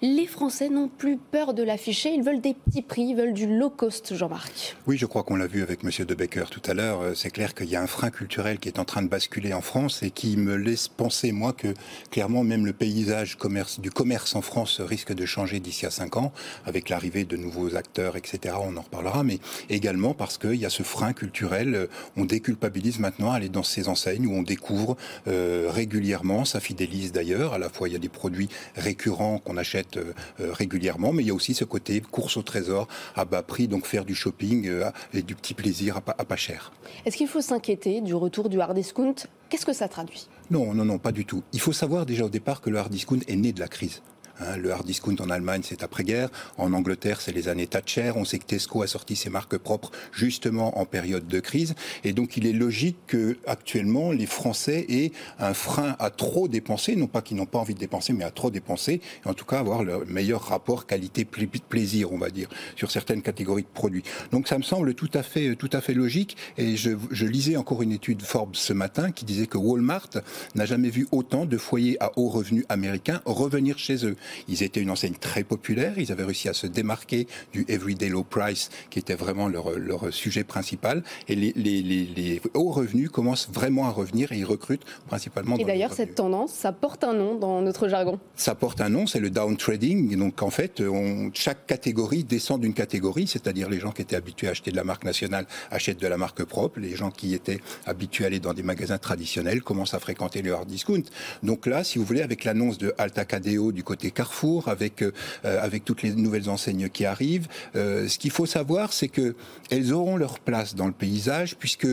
Les 0.00 0.26
Français 0.26 0.70
n'ont 0.70 0.88
plus 0.88 1.18
peur 1.18 1.52
de 1.52 1.62
l'afficher, 1.62 2.14
ils 2.14 2.22
veulent 2.22 2.40
des 2.40 2.54
petits 2.54 2.80
prix, 2.80 3.02
ils 3.02 3.14
veulent 3.14 3.34
du 3.34 3.46
low 3.46 3.68
cost, 3.68 4.14
Jean-Marc. 4.14 4.74
Oui, 4.86 4.96
je 4.96 5.04
crois 5.04 5.22
qu'on 5.22 5.36
l'a 5.36 5.46
vu 5.46 5.62
avec 5.62 5.82
Monsieur 5.82 6.06
De 6.06 6.14
Becker 6.14 6.44
tout 6.50 6.62
à 6.64 6.72
l'heure. 6.72 7.02
Euh, 7.02 7.14
c'est 7.14 7.30
clair 7.30 7.54
qu'il 7.54 7.68
y 7.68 7.76
a 7.76 7.82
un 7.82 7.86
frein 7.86 8.08
culturel 8.08 8.58
qui 8.58 8.68
est 8.68 8.78
en 8.78 8.86
train 8.86 9.02
de 9.02 9.08
basculer 9.08 9.52
en 9.52 9.60
France 9.60 10.02
et 10.02 10.10
qui 10.10 10.38
me 10.38 10.56
laisse 10.56 10.88
penser, 10.88 11.30
moi, 11.30 11.52
que 11.52 11.74
clairement 12.10 12.42
même 12.42 12.64
le 12.64 12.72
paysage 12.72 13.36
commerce, 13.36 13.80
du 13.80 13.90
commerce 13.90 14.34
en 14.34 14.40
France 14.40 14.80
risque 14.80 15.12
de 15.12 15.26
changer 15.26 15.60
d'ici 15.60 15.84
à 15.84 15.90
5 15.90 16.16
ans 16.16 16.32
avec 16.64 16.88
l'arrivée 16.88 17.26
de 17.26 17.36
nouveaux 17.36 17.76
acteurs, 17.76 18.16
etc. 18.16 18.56
On 18.62 18.74
en 18.78 18.82
mais 19.24 19.38
également 19.70 20.14
parce 20.14 20.38
qu'il 20.38 20.56
y 20.56 20.66
a 20.66 20.70
ce 20.70 20.82
frein 20.82 21.12
culturel. 21.12 21.74
Euh, 21.74 21.86
on 22.16 22.24
déculpabilise 22.24 22.98
maintenant 22.98 23.32
à 23.32 23.36
aller 23.36 23.48
dans 23.48 23.62
ces 23.62 23.88
enseignes 23.88 24.26
où 24.26 24.32
on 24.32 24.42
découvre 24.42 24.96
euh, 25.26 25.68
régulièrement, 25.70 26.44
ça 26.44 26.60
fidélise 26.60 27.12
d'ailleurs. 27.12 27.54
À 27.54 27.58
la 27.58 27.68
fois, 27.68 27.88
il 27.88 27.92
y 27.92 27.96
a 27.96 28.00
des 28.00 28.08
produits 28.08 28.48
récurrents 28.76 29.38
qu'on 29.38 29.56
achète 29.56 29.96
euh, 29.96 30.12
régulièrement, 30.38 31.12
mais 31.12 31.22
il 31.22 31.26
y 31.26 31.30
a 31.30 31.34
aussi 31.34 31.54
ce 31.54 31.64
côté 31.64 32.00
course 32.00 32.36
au 32.36 32.42
trésor 32.42 32.88
à 33.16 33.24
bas 33.24 33.42
prix, 33.42 33.68
donc 33.68 33.86
faire 33.86 34.04
du 34.04 34.14
shopping 34.14 34.70
et 35.12 35.22
du 35.22 35.34
petit 35.34 35.54
plaisir 35.54 35.96
à 35.96 36.00
pas, 36.00 36.14
à 36.18 36.24
pas 36.24 36.36
cher. 36.36 36.72
Est-ce 37.06 37.16
qu'il 37.16 37.28
faut 37.28 37.40
s'inquiéter 37.40 38.00
du 38.00 38.14
retour 38.14 38.48
du 38.48 38.60
hard 38.60 38.74
discount? 38.74 39.14
Qu'est-ce 39.48 39.66
que 39.66 39.72
ça 39.72 39.88
traduit? 39.88 40.28
Non, 40.50 40.74
non, 40.74 40.84
non, 40.84 40.98
pas 40.98 41.12
du 41.12 41.24
tout. 41.24 41.42
Il 41.52 41.60
faut 41.60 41.72
savoir 41.72 42.06
déjà 42.06 42.24
au 42.24 42.28
départ 42.28 42.60
que 42.60 42.70
le 42.70 42.78
hard 42.78 42.90
discount 42.90 43.20
est 43.26 43.36
né 43.36 43.52
de 43.52 43.60
la 43.60 43.68
crise. 43.68 44.02
Hein, 44.40 44.56
le 44.56 44.72
hard 44.72 44.86
discount 44.86 45.16
en 45.20 45.30
Allemagne, 45.30 45.62
c'est 45.64 45.82
après-guerre. 45.82 46.28
En 46.58 46.72
Angleterre, 46.72 47.20
c'est 47.20 47.32
les 47.32 47.48
années 47.48 47.66
Thatcher. 47.66 48.12
On 48.16 48.24
sait 48.24 48.38
que 48.38 48.44
Tesco 48.44 48.82
a 48.82 48.86
sorti 48.86 49.16
ses 49.16 49.30
marques 49.30 49.58
propres 49.58 49.90
justement 50.12 50.78
en 50.78 50.84
période 50.84 51.26
de 51.26 51.40
crise. 51.40 51.74
Et 52.02 52.12
donc, 52.12 52.36
il 52.36 52.46
est 52.46 52.52
logique 52.52 52.96
que 53.06 53.38
actuellement 53.46 54.10
les 54.10 54.26
Français 54.26 54.86
aient 54.88 55.12
un 55.38 55.54
frein 55.54 55.96
à 55.98 56.10
trop 56.10 56.48
dépenser, 56.48 56.96
non 56.96 57.06
pas 57.06 57.22
qu'ils 57.22 57.36
n'ont 57.36 57.46
pas 57.46 57.58
envie 57.58 57.74
de 57.74 57.78
dépenser, 57.78 58.12
mais 58.12 58.24
à 58.24 58.30
trop 58.30 58.50
dépenser. 58.50 59.00
Et 59.24 59.28
en 59.28 59.34
tout 59.34 59.44
cas, 59.44 59.58
avoir 59.58 59.84
le 59.84 60.04
meilleur 60.06 60.42
rapport 60.42 60.86
qualité-plaisir, 60.86 62.12
on 62.12 62.18
va 62.18 62.30
dire, 62.30 62.48
sur 62.76 62.90
certaines 62.90 63.22
catégories 63.22 63.62
de 63.62 63.68
produits. 63.68 64.02
Donc, 64.32 64.48
ça 64.48 64.58
me 64.58 64.62
semble 64.62 64.94
tout 64.94 65.10
à 65.14 65.22
fait, 65.22 65.54
tout 65.56 65.70
à 65.72 65.80
fait 65.80 65.94
logique. 65.94 66.36
Et 66.58 66.76
je, 66.76 66.90
je 67.10 67.26
lisais 67.26 67.56
encore 67.56 67.82
une 67.82 67.92
étude 67.92 68.22
Forbes 68.22 68.56
ce 68.56 68.72
matin 68.72 69.12
qui 69.12 69.24
disait 69.24 69.46
que 69.46 69.58
Walmart 69.58 70.10
n'a 70.54 70.66
jamais 70.66 70.90
vu 70.90 71.06
autant 71.12 71.46
de 71.46 71.56
foyers 71.56 71.96
à 72.02 72.12
haut 72.16 72.28
revenu 72.28 72.64
américains 72.68 73.20
revenir 73.24 73.78
chez 73.78 74.06
eux. 74.06 74.16
Ils 74.48 74.62
étaient 74.62 74.80
une 74.80 74.90
enseigne 74.90 75.14
très 75.14 75.44
populaire, 75.44 75.98
ils 75.98 76.12
avaient 76.12 76.24
réussi 76.24 76.48
à 76.48 76.54
se 76.54 76.66
démarquer 76.66 77.26
du 77.52 77.64
everyday 77.68 78.08
low 78.08 78.24
price 78.24 78.70
qui 78.90 78.98
était 78.98 79.14
vraiment 79.14 79.48
leur, 79.48 79.78
leur 79.78 80.12
sujet 80.12 80.44
principal. 80.44 81.02
Et 81.28 81.34
les, 81.34 81.52
les, 81.54 81.82
les, 81.82 82.40
hauts 82.54 82.70
revenus 82.70 83.10
commencent 83.10 83.48
vraiment 83.50 83.86
à 83.86 83.90
revenir 83.90 84.32
et 84.32 84.38
ils 84.38 84.44
recrutent 84.44 84.84
principalement. 85.06 85.56
Et 85.56 85.64
d'ailleurs, 85.64 85.92
cette 85.92 86.14
tendance, 86.14 86.52
ça 86.52 86.72
porte 86.72 87.04
un 87.04 87.14
nom 87.14 87.34
dans 87.36 87.62
notre 87.62 87.88
jargon. 87.88 88.18
Ça 88.36 88.54
porte 88.54 88.80
un 88.80 88.88
nom, 88.88 89.06
c'est 89.06 89.20
le 89.20 89.30
down 89.30 89.56
trading. 89.56 90.16
Donc 90.16 90.42
en 90.42 90.50
fait, 90.50 90.80
on, 90.80 91.30
chaque 91.32 91.66
catégorie 91.66 92.24
descend 92.24 92.60
d'une 92.60 92.74
catégorie, 92.74 93.26
c'est-à-dire 93.26 93.68
les 93.68 93.80
gens 93.80 93.92
qui 93.92 94.02
étaient 94.02 94.16
habitués 94.16 94.48
à 94.48 94.50
acheter 94.50 94.70
de 94.70 94.76
la 94.76 94.84
marque 94.84 95.04
nationale 95.04 95.46
achètent 95.70 96.00
de 96.00 96.06
la 96.06 96.16
marque 96.16 96.44
propre, 96.44 96.80
les 96.80 96.96
gens 96.96 97.10
qui 97.10 97.34
étaient 97.34 97.60
habitués 97.86 98.24
à 98.24 98.26
aller 98.28 98.40
dans 98.40 98.54
des 98.54 98.62
magasins 98.62 98.98
traditionnels 98.98 99.62
commencent 99.62 99.94
à 99.94 99.98
fréquenter 99.98 100.42
le 100.42 100.52
hard 100.54 100.68
discount. 100.68 101.02
Donc 101.42 101.66
là, 101.66 101.84
si 101.84 101.98
vous 101.98 102.04
voulez, 102.04 102.22
avec 102.22 102.44
l'annonce 102.44 102.78
de 102.78 102.94
Alta 102.98 103.24
Cadeo 103.24 103.72
du 103.72 103.82
côté 103.82 104.10
Carrefour, 104.14 104.68
avec, 104.68 105.02
euh, 105.02 105.12
avec 105.42 105.84
toutes 105.84 106.02
les 106.02 106.12
nouvelles 106.12 106.48
enseignes 106.48 106.88
qui 106.88 107.04
arrivent. 107.04 107.48
Euh, 107.76 108.08
ce 108.08 108.18
qu'il 108.18 108.30
faut 108.30 108.46
savoir, 108.46 108.92
c'est 108.92 109.08
que 109.08 109.34
elles 109.70 109.92
auront 109.92 110.16
leur 110.16 110.38
place 110.38 110.74
dans 110.74 110.86
le 110.86 110.92
paysage, 110.92 111.56
puisque 111.56 111.88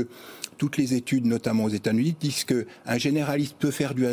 toutes 0.61 0.77
les 0.77 0.93
études, 0.93 1.25
notamment 1.25 1.63
aux 1.63 1.69
États-Unis, 1.69 2.15
disent 2.19 2.43
qu'un 2.43 2.97
généraliste 2.97 3.55
peut 3.57 3.71
faire 3.71 3.95
du, 3.95 4.05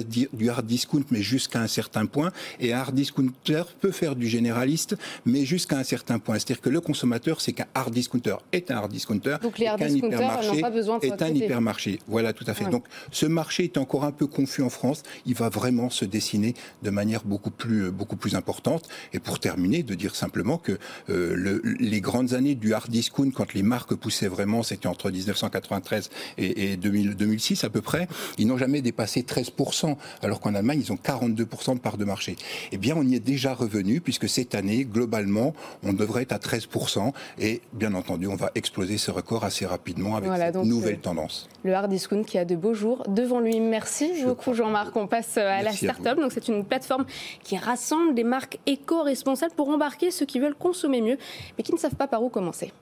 hard 0.48 0.64
discount, 0.64 1.04
mais 1.10 1.20
jusqu'à 1.20 1.60
un 1.60 1.66
certain 1.66 2.06
point, 2.06 2.32
et 2.58 2.72
un 2.72 2.78
hard 2.78 2.94
discounter 2.94 3.64
peut 3.82 3.90
faire 3.90 4.16
du 4.16 4.26
généraliste, 4.26 4.96
mais 5.26 5.44
jusqu'à 5.44 5.76
un 5.76 5.82
certain 5.82 6.18
point. 6.18 6.36
C'est-à-dire 6.36 6.62
que 6.62 6.70
le 6.70 6.80
consommateur, 6.80 7.42
c'est 7.42 7.52
qu'un 7.52 7.66
hard 7.74 7.92
discounter 7.92 8.36
est 8.52 8.70
un 8.70 8.76
hard 8.76 8.90
discounter, 8.90 9.36
Donc 9.42 9.58
les 9.58 9.66
hard 9.66 9.82
discounters 9.82 10.42
n'ont 10.42 10.60
pas 10.62 10.70
besoin 10.70 10.98
de 10.98 11.04
est 11.04 11.20
un 11.20 11.34
hypermarché. 11.34 11.98
Voilà, 12.06 12.32
tout 12.32 12.46
à 12.46 12.54
fait. 12.54 12.64
Donc 12.70 12.86
ce 13.12 13.26
marché 13.26 13.64
est 13.64 13.76
encore 13.76 14.04
un 14.04 14.12
peu 14.12 14.26
confus 14.26 14.62
en 14.62 14.70
France. 14.70 15.02
Il 15.26 15.34
va 15.34 15.50
vraiment 15.50 15.90
se 15.90 16.06
dessiner 16.06 16.54
de 16.82 16.88
manière 16.88 17.24
beaucoup 17.24 17.50
plus, 17.50 17.90
beaucoup 17.90 18.16
plus 18.16 18.36
importante. 18.36 18.88
Et 19.12 19.18
pour 19.18 19.38
terminer, 19.38 19.82
de 19.82 19.94
dire 19.94 20.16
simplement 20.16 20.56
que 20.56 20.78
euh, 21.10 21.34
le, 21.36 21.60
les 21.78 22.00
grandes 22.00 22.32
années 22.32 22.54
du 22.54 22.72
hard 22.72 22.90
discount, 22.90 23.32
quand 23.32 23.52
les 23.52 23.62
marques 23.62 23.94
poussaient 23.94 24.28
vraiment, 24.28 24.62
c'était 24.62 24.86
entre 24.86 25.10
1993 25.10 26.08
et, 26.38 26.76
2006 26.76 27.64
à 27.64 27.70
peu 27.70 27.80
près, 27.80 28.08
ils 28.38 28.46
n'ont 28.46 28.58
jamais 28.58 28.80
dépassé 28.80 29.22
13%, 29.22 29.96
alors 30.22 30.40
qu'en 30.40 30.54
Allemagne, 30.54 30.80
ils 30.82 30.92
ont 30.92 30.96
42% 30.96 31.74
de 31.74 31.80
part 31.80 31.96
de 31.96 32.04
marché. 32.04 32.36
Eh 32.72 32.78
bien, 32.78 32.94
on 32.96 33.02
y 33.02 33.14
est 33.14 33.20
déjà 33.20 33.54
revenu, 33.54 34.00
puisque 34.00 34.28
cette 34.28 34.54
année, 34.54 34.84
globalement, 34.84 35.54
on 35.82 35.92
devrait 35.92 36.22
être 36.22 36.32
à 36.32 36.38
13%, 36.38 37.12
et 37.38 37.60
bien 37.72 37.94
entendu, 37.94 38.26
on 38.26 38.36
va 38.36 38.50
exploser 38.54 38.98
ce 38.98 39.10
record 39.10 39.44
assez 39.44 39.66
rapidement 39.66 40.16
avec 40.16 40.30
cette 40.36 40.56
nouvelle 40.56 40.94
euh, 40.94 41.02
tendance. 41.02 41.48
Le 41.64 41.74
hard 41.74 41.90
discount 41.90 42.22
qui 42.22 42.38
a 42.38 42.44
de 42.44 42.56
beaux 42.56 42.74
jours 42.74 43.04
devant 43.08 43.40
lui. 43.40 43.60
Merci 43.60 44.10
beaucoup 44.24 44.54
Jean-Marc. 44.54 44.96
On 44.96 45.06
passe 45.06 45.36
euh, 45.36 45.48
à 45.48 45.62
la 45.62 45.72
start-up. 45.72 46.18
Donc 46.18 46.32
c'est 46.32 46.48
une 46.48 46.64
plateforme 46.64 47.06
qui 47.42 47.56
rassemble 47.56 48.14
des 48.14 48.24
marques 48.24 48.58
éco-responsables 48.66 49.54
pour 49.54 49.68
embarquer 49.68 50.10
ceux 50.10 50.26
qui 50.26 50.38
veulent 50.38 50.54
consommer 50.54 51.00
mieux, 51.00 51.18
mais 51.56 51.64
qui 51.64 51.72
ne 51.72 51.78
savent 51.78 51.96
pas 51.96 52.06
par 52.06 52.22
où 52.22 52.28
commencer. 52.28 52.72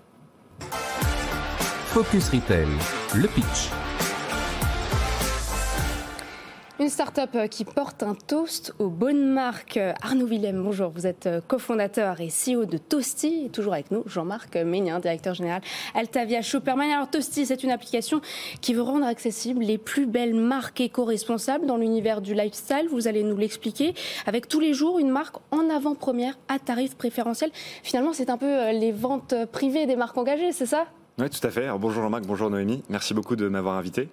Focus 1.96 2.28
Retail, 2.28 2.68
le 3.14 3.26
pitch. 3.26 3.70
Une 6.78 6.90
start-up 6.90 7.30
euh, 7.34 7.46
qui 7.46 7.64
porte 7.64 8.02
un 8.02 8.14
toast 8.14 8.74
aux 8.78 8.90
bonnes 8.90 9.32
marques. 9.32 9.80
Arnaud 10.02 10.26
Willem, 10.26 10.62
bonjour. 10.62 10.90
Vous 10.90 11.06
êtes 11.06 11.24
euh, 11.24 11.40
cofondateur 11.40 12.20
et 12.20 12.28
CEO 12.28 12.66
de 12.66 12.76
Toasty. 12.76 13.48
Toujours 13.50 13.72
avec 13.72 13.90
nous, 13.90 14.02
Jean-Marc 14.04 14.56
Ménien, 14.56 15.00
directeur 15.00 15.32
général 15.32 15.62
Altavia 15.94 16.42
Shopperman. 16.42 16.90
Alors, 16.90 17.08
Toasty, 17.08 17.46
c'est 17.46 17.64
une 17.64 17.70
application 17.70 18.20
qui 18.60 18.74
veut 18.74 18.82
rendre 18.82 19.06
accessibles 19.06 19.64
les 19.64 19.78
plus 19.78 20.04
belles 20.04 20.34
marques 20.34 20.82
éco-responsables 20.82 21.64
dans 21.64 21.78
l'univers 21.78 22.20
du 22.20 22.34
lifestyle. 22.34 22.88
Vous 22.90 23.08
allez 23.08 23.22
nous 23.22 23.38
l'expliquer. 23.38 23.94
Avec 24.26 24.48
tous 24.48 24.60
les 24.60 24.74
jours, 24.74 24.98
une 24.98 25.08
marque 25.08 25.36
en 25.50 25.70
avant-première 25.70 26.36
à 26.48 26.58
tarif 26.58 26.94
préférentiel. 26.94 27.50
Finalement, 27.82 28.12
c'est 28.12 28.28
un 28.28 28.36
peu 28.36 28.44
euh, 28.44 28.72
les 28.72 28.92
ventes 28.92 29.34
privées 29.50 29.86
des 29.86 29.96
marques 29.96 30.18
engagées, 30.18 30.52
c'est 30.52 30.66
ça? 30.66 30.84
Oui, 31.18 31.30
tout 31.30 31.46
à 31.46 31.50
fait. 31.50 31.66
bonjour 31.78 32.02
Jean-Marc, 32.02 32.26
bonjour 32.26 32.50
Noémie. 32.50 32.82
Merci 32.90 33.14
beaucoup 33.14 33.36
de 33.36 33.48
m'avoir 33.48 33.76
invité. 33.76 34.10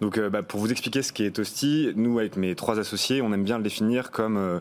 Donc, 0.00 0.16
euh, 0.16 0.30
bah, 0.30 0.44
pour 0.44 0.60
vous 0.60 0.70
expliquer 0.70 1.02
ce 1.02 1.12
qu'est 1.12 1.32
Toasty, 1.32 1.90
nous, 1.96 2.20
avec 2.20 2.36
mes 2.36 2.54
trois 2.54 2.78
associés, 2.78 3.20
on 3.20 3.32
aime 3.32 3.42
bien 3.42 3.56
le 3.56 3.64
définir 3.64 4.12
comme 4.12 4.36
euh, 4.36 4.60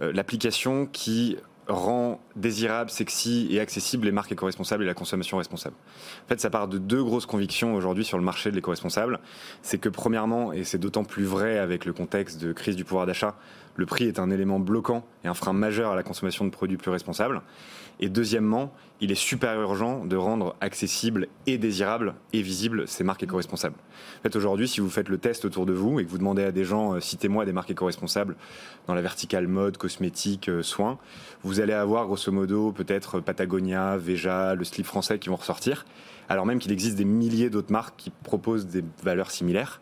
euh, 0.00 0.12
l'application 0.12 0.86
qui 0.86 1.36
rend 1.66 2.20
désirable, 2.36 2.90
sexy 2.90 3.48
et 3.50 3.58
accessible 3.58 4.06
les 4.06 4.12
marques 4.12 4.30
éco-responsables 4.30 4.84
et 4.84 4.86
la 4.86 4.94
consommation 4.94 5.38
responsable. 5.38 5.74
En 6.24 6.28
fait, 6.28 6.40
ça 6.40 6.50
part 6.50 6.68
de 6.68 6.78
deux 6.78 7.02
grosses 7.02 7.26
convictions 7.26 7.74
aujourd'hui 7.74 8.04
sur 8.04 8.18
le 8.18 8.24
marché 8.24 8.50
de 8.50 8.54
l'éco-responsable. 8.54 9.18
C'est 9.62 9.78
que 9.78 9.88
premièrement, 9.88 10.52
et 10.52 10.62
c'est 10.62 10.78
d'autant 10.78 11.04
plus 11.04 11.24
vrai 11.24 11.58
avec 11.58 11.84
le 11.84 11.92
contexte 11.92 12.40
de 12.40 12.52
crise 12.52 12.76
du 12.76 12.84
pouvoir 12.84 13.06
d'achat, 13.06 13.34
le 13.76 13.86
prix 13.86 14.04
est 14.04 14.18
un 14.18 14.30
élément 14.30 14.60
bloquant 14.60 15.04
et 15.24 15.28
un 15.28 15.34
frein 15.34 15.52
majeur 15.52 15.90
à 15.90 15.96
la 15.96 16.02
consommation 16.02 16.44
de 16.44 16.50
produits 16.50 16.76
plus 16.76 16.90
responsables. 16.90 17.42
Et 18.00 18.08
deuxièmement, 18.08 18.72
il 19.00 19.12
est 19.12 19.16
super 19.16 19.60
urgent 19.60 20.04
de 20.04 20.16
rendre 20.16 20.56
accessible 20.60 21.28
et 21.46 21.58
désirable 21.58 22.14
et 22.32 22.42
visible 22.42 22.88
ces 22.88 23.04
marques 23.04 23.22
éco-responsables. 23.22 23.76
En 23.76 24.22
fait, 24.22 24.36
aujourd'hui, 24.36 24.68
si 24.68 24.80
vous 24.80 24.88
faites 24.88 25.08
le 25.08 25.18
test 25.18 25.44
autour 25.44 25.66
de 25.66 25.72
vous 25.72 26.00
et 26.00 26.04
que 26.04 26.10
vous 26.10 26.18
demandez 26.18 26.44
à 26.44 26.52
des 26.52 26.64
gens, 26.64 26.94
euh, 26.94 27.00
citez-moi 27.00 27.44
des 27.44 27.52
marques 27.52 27.70
éco-responsables 27.70 28.36
dans 28.86 28.94
la 28.94 29.02
verticale 29.02 29.46
mode, 29.46 29.76
cosmétique, 29.76 30.48
euh, 30.48 30.62
soins, 30.62 30.98
vous 31.42 31.60
allez 31.60 31.72
avoir 31.72 32.06
grosso 32.06 32.32
modo 32.32 32.72
peut-être 32.72 33.20
Patagonia, 33.20 33.96
Veja, 33.96 34.54
le 34.54 34.64
slip 34.64 34.86
français 34.86 35.18
qui 35.18 35.28
vont 35.28 35.36
ressortir, 35.36 35.84
alors 36.28 36.46
même 36.46 36.58
qu'il 36.58 36.72
existe 36.72 36.96
des 36.96 37.04
milliers 37.04 37.50
d'autres 37.50 37.72
marques 37.72 37.96
qui 37.96 38.10
proposent 38.10 38.66
des 38.66 38.84
valeurs 39.02 39.30
similaires 39.30 39.80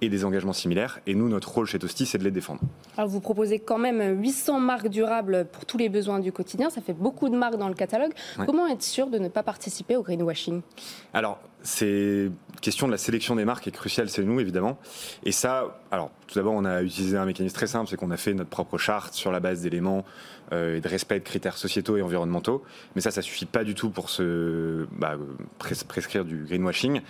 et 0.00 0.08
des 0.08 0.24
engagements 0.24 0.52
similaires. 0.52 1.00
Et 1.06 1.14
nous, 1.14 1.28
notre 1.28 1.52
rôle 1.52 1.66
chez 1.66 1.78
Tosti, 1.78 2.06
c'est 2.06 2.18
de 2.18 2.24
les 2.24 2.30
défendre. 2.30 2.60
Alors 2.96 3.08
vous 3.08 3.20
proposez 3.20 3.58
quand 3.58 3.78
même 3.78 4.20
800 4.20 4.60
marques 4.60 4.88
durables 4.88 5.46
pour 5.50 5.66
tous 5.66 5.78
les 5.78 5.88
besoins 5.88 6.20
du 6.20 6.32
quotidien. 6.32 6.70
Ça 6.70 6.80
fait 6.80 6.92
beaucoup 6.92 7.28
de 7.28 7.36
marques 7.36 7.56
dans 7.56 7.68
le 7.68 7.74
catalogue. 7.74 8.12
Comment 8.46 8.66
être 8.66 8.82
sûr 8.82 9.08
de 9.08 9.18
ne 9.18 9.28
pas 9.28 9.42
participer 9.42 9.96
au 9.96 10.02
greenwashing? 10.02 10.60
Alors, 11.12 11.40
c'est 11.62 12.30
question 12.60 12.86
de 12.86 12.92
la 12.92 12.98
sélection 12.98 13.36
des 13.36 13.44
marques 13.44 13.66
est 13.66 13.72
cruciale, 13.72 14.08
c'est 14.08 14.22
nous 14.22 14.40
évidemment. 14.40 14.78
Et 15.24 15.32
ça, 15.32 15.80
alors 15.90 16.10
tout 16.26 16.34
d'abord, 16.34 16.54
on 16.54 16.64
a 16.64 16.82
utilisé 16.82 17.16
un 17.16 17.24
mécanisme 17.24 17.54
très 17.54 17.66
simple, 17.66 17.88
c'est 17.88 17.96
qu'on 17.96 18.10
a 18.10 18.16
fait 18.16 18.34
notre 18.34 18.50
propre 18.50 18.78
charte 18.78 19.14
sur 19.14 19.32
la 19.32 19.40
base 19.40 19.62
d'éléments 19.62 20.04
euh, 20.52 20.76
et 20.76 20.80
de 20.80 20.88
respect 20.88 21.18
de 21.18 21.24
critères 21.24 21.56
sociétaux 21.56 21.96
et 21.96 22.02
environnementaux. 22.02 22.62
Mais 22.94 23.00
ça, 23.00 23.10
ça 23.10 23.22
suffit 23.22 23.46
pas 23.46 23.64
du 23.64 23.74
tout 23.74 23.90
pour 23.90 24.10
se 24.10 24.86
bah, 24.92 25.16
prescrire 25.58 26.24
du 26.24 26.44
greenwashing. 26.44 27.00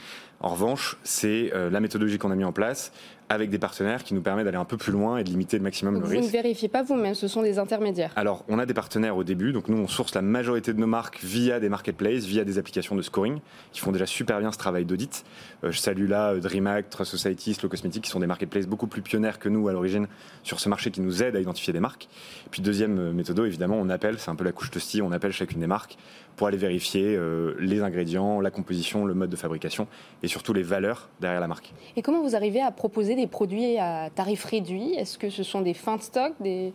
En 0.45 0.51
revanche, 0.51 0.99
c'est 1.05 1.53
euh, 1.55 1.71
la 1.71 1.81
méthodologie 1.81 2.19
qu'on 2.19 2.31
a 2.31 2.35
mis 2.35 2.45
en 2.45 2.53
place 2.53 2.93
avec 3.31 3.49
des 3.49 3.59
partenaires 3.59 4.05
qui 4.05 4.13
nous 4.13 4.21
permettent 4.21 4.45
d'aller 4.45 4.59
un 4.59 4.67
peu 4.67 4.77
plus 4.77 4.93
loin 4.93 5.17
et 5.17 5.25
de 5.25 5.31
limiter 5.31 5.57
le 5.57 5.63
maximum 5.63 5.95
le 5.95 6.01
risque. 6.05 6.21
Vous 6.21 6.27
ne 6.27 6.31
vérifiez 6.31 6.69
pas 6.69 6.83
vous-même, 6.83 7.15
ce 7.15 7.29
sont 7.29 7.41
des 7.41 7.59
intermédiaires. 7.59 8.13
Alors, 8.15 8.45
on 8.49 8.59
a 8.59 8.67
des 8.67 8.75
partenaires 8.75 9.17
au 9.17 9.25
début, 9.25 9.53
donc 9.53 9.69
nous 9.69 9.79
on 9.79 9.89
source 9.89 10.15
la 10.15 10.21
majorité 10.21 10.75
de 10.75 10.79
nos 10.79 10.87
marques 10.87 11.21
via 11.23 11.61
des 11.61 11.71
marketplaces, 11.71 12.27
via 12.27 12.45
des 12.45 12.59
applications 12.59 12.95
de 12.95 13.01
scoring 13.01 13.41
qui 13.73 13.81
font 13.81 13.93
déjà 13.93 14.05
super 14.05 14.39
bien 14.41 14.53
ce 14.53 14.59
travail 14.59 14.85
d'audit. 14.85 15.25
Euh, 15.65 15.73
je 15.73 15.79
salue 15.79 16.07
là 16.07 16.35
DreamHack, 16.37 16.91
Trust 16.91 17.13
Society, 17.13 17.55
Slow 17.55 17.71
Cosmetics 17.71 18.05
qui 18.05 18.11
sont 18.11 18.21
des 18.21 18.27
marketplaces 18.27 18.67
beaucoup 18.67 18.87
plus 18.87 19.01
pionnières 19.01 19.39
que 19.39 19.49
nous 19.49 19.69
à 19.69 19.73
l'origine 19.73 20.09
sur 20.43 20.61
ce 20.61 20.69
marché 20.69 20.91
qui 20.91 21.01
nous 21.01 21.23
aide 21.23 21.37
à 21.37 21.41
identifier 21.41 21.73
des 21.73 21.81
marques. 21.81 22.09
puis 22.51 22.61
deuxième 22.61 23.13
méthode, 23.13 23.39
évidemment, 23.39 23.79
on 23.81 23.89
appelle, 23.89 24.19
c'est 24.19 24.31
un 24.31 24.37
peu 24.37 24.45
la 24.45 24.53
couche 24.53 24.71
tosti, 24.71 25.01
on 25.01 25.13
appelle 25.13 25.33
chacune 25.33 25.61
des 25.61 25.67
marques 25.67 25.97
pour 26.37 26.47
aller 26.47 26.57
vérifier 26.57 27.17
euh, 27.17 27.55
les 27.59 27.83
ingrédients, 27.83 28.41
la 28.41 28.51
composition, 28.51 29.05
le 29.05 29.15
mode 29.15 29.31
de 29.31 29.37
fabrication 29.37 29.87
et 30.23 30.29
surtout 30.29 30.53
les 30.53 30.63
valeurs 30.63 31.09
derrière 31.21 31.41
la 31.41 31.49
marque. 31.49 31.73
Et 31.97 32.03
comment 32.03 32.23
vous 32.23 32.37
arrivez 32.37 32.61
à 32.61 32.71
proposer 32.71 33.15
des 33.15 33.27
produits 33.27 33.79
à 33.79 34.11
tarif 34.15 34.45
réduit? 34.45 34.95
Est-ce 34.95 35.19
que 35.19 35.31
ce 35.31 35.43
sont 35.43 35.61
des 35.61 35.75
fins 35.75 35.97
de 35.97 36.03
stock, 36.03 36.33
des... 36.41 36.73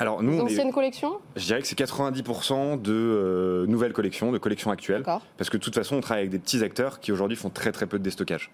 Alors, 0.00 0.22
nous, 0.22 0.40
anciennes 0.40 0.72
collections 0.72 1.18
Je 1.36 1.44
dirais 1.44 1.60
que 1.60 1.66
c'est 1.66 1.78
90% 1.78 2.80
de 2.80 2.92
euh, 2.92 3.66
nouvelles 3.66 3.92
collections, 3.92 4.32
de 4.32 4.38
collections 4.38 4.70
actuelles. 4.70 5.04
Parce 5.36 5.50
que 5.50 5.56
de 5.56 5.62
toute 5.62 5.74
façon, 5.74 5.96
on 5.96 6.00
travaille 6.00 6.22
avec 6.22 6.30
des 6.30 6.38
petits 6.38 6.64
acteurs 6.64 7.00
qui 7.00 7.12
aujourd'hui 7.12 7.36
font 7.36 7.50
très 7.50 7.70
très 7.70 7.86
peu 7.86 7.98
de 7.98 8.02
déstockage. 8.02 8.50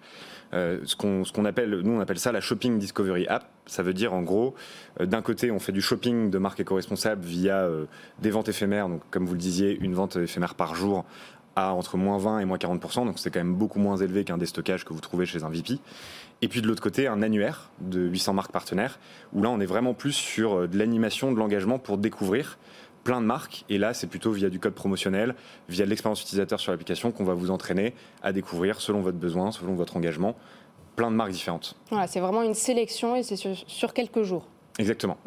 Euh, 0.53 0.79
ce 0.85 0.95
qu'on 0.95 1.45
appelle, 1.45 1.81
nous 1.81 1.91
on 1.91 1.99
appelle 1.99 2.19
ça 2.19 2.31
la 2.31 2.41
Shopping 2.41 2.77
Discovery 2.79 3.27
App. 3.27 3.49
Ça 3.65 3.83
veut 3.83 3.93
dire 3.93 4.13
en 4.13 4.21
gros, 4.21 4.55
euh, 5.01 5.05
d'un 5.05 5.21
côté 5.21 5.51
on 5.51 5.59
fait 5.59 5.71
du 5.71 5.81
shopping 5.81 6.29
de 6.29 6.37
marques 6.37 6.59
éco-responsables 6.59 7.25
via 7.25 7.57
euh, 7.57 7.85
des 8.19 8.29
ventes 8.29 8.47
éphémères, 8.47 8.87
donc 8.87 9.01
comme 9.11 9.25
vous 9.25 9.33
le 9.33 9.39
disiez, 9.39 9.77
une 9.81 9.93
vente 9.93 10.15
éphémère 10.15 10.55
par 10.55 10.75
jour 10.75 11.05
à 11.55 11.73
entre 11.73 11.97
moins 11.97 12.17
20 12.17 12.39
et 12.39 12.45
moins 12.45 12.57
40%, 12.57 13.05
donc 13.05 13.19
c'est 13.19 13.31
quand 13.31 13.39
même 13.39 13.55
beaucoup 13.55 13.79
moins 13.79 13.97
élevé 13.97 14.23
qu'un 14.23 14.37
déstockage 14.37 14.85
que 14.85 14.93
vous 14.93 15.01
trouvez 15.01 15.25
chez 15.25 15.43
un 15.43 15.49
VP. 15.49 15.79
Et 16.41 16.47
puis 16.47 16.61
de 16.61 16.67
l'autre 16.67 16.83
côté, 16.83 17.07
un 17.07 17.21
annuaire 17.21 17.71
de 17.81 18.01
800 18.01 18.33
marques 18.33 18.51
partenaires, 18.51 18.99
où 19.33 19.41
là 19.41 19.49
on 19.49 19.59
est 19.59 19.65
vraiment 19.65 19.93
plus 19.93 20.13
sur 20.13 20.67
de 20.67 20.77
l'animation, 20.77 21.31
de 21.31 21.37
l'engagement 21.37 21.79
pour 21.79 21.97
découvrir 21.97 22.57
plein 23.07 23.21
de 23.21 23.25
marques. 23.25 23.63
Et 23.69 23.77
là, 23.77 23.93
c'est 23.93 24.07
plutôt 24.07 24.31
via 24.31 24.49
du 24.49 24.59
code 24.59 24.73
promotionnel, 24.73 25.33
via 25.69 25.85
l'expérience 25.85 26.21
utilisateur 26.21 26.59
sur 26.59 26.73
l'application 26.73 27.13
qu'on 27.13 27.23
va 27.23 27.33
vous 27.33 27.51
entraîner 27.51 27.93
à 28.21 28.33
découvrir 28.33 28.81
selon 28.81 28.99
votre 28.99 29.17
besoin, 29.17 29.53
selon 29.53 29.75
votre 29.75 29.95
engagement, 29.95 30.35
plein 30.97 31.09
de 31.09 31.15
marques 31.15 31.31
différentes. 31.31 31.77
Voilà, 31.89 32.07
c'est 32.07 32.19
vraiment 32.19 32.41
une 32.41 32.53
sélection 32.53 33.15
et 33.15 33.23
c'est 33.23 33.37
sur, 33.37 33.93
quelques 33.93 34.23
jours. 34.23 34.45
Exactement. 34.77 35.17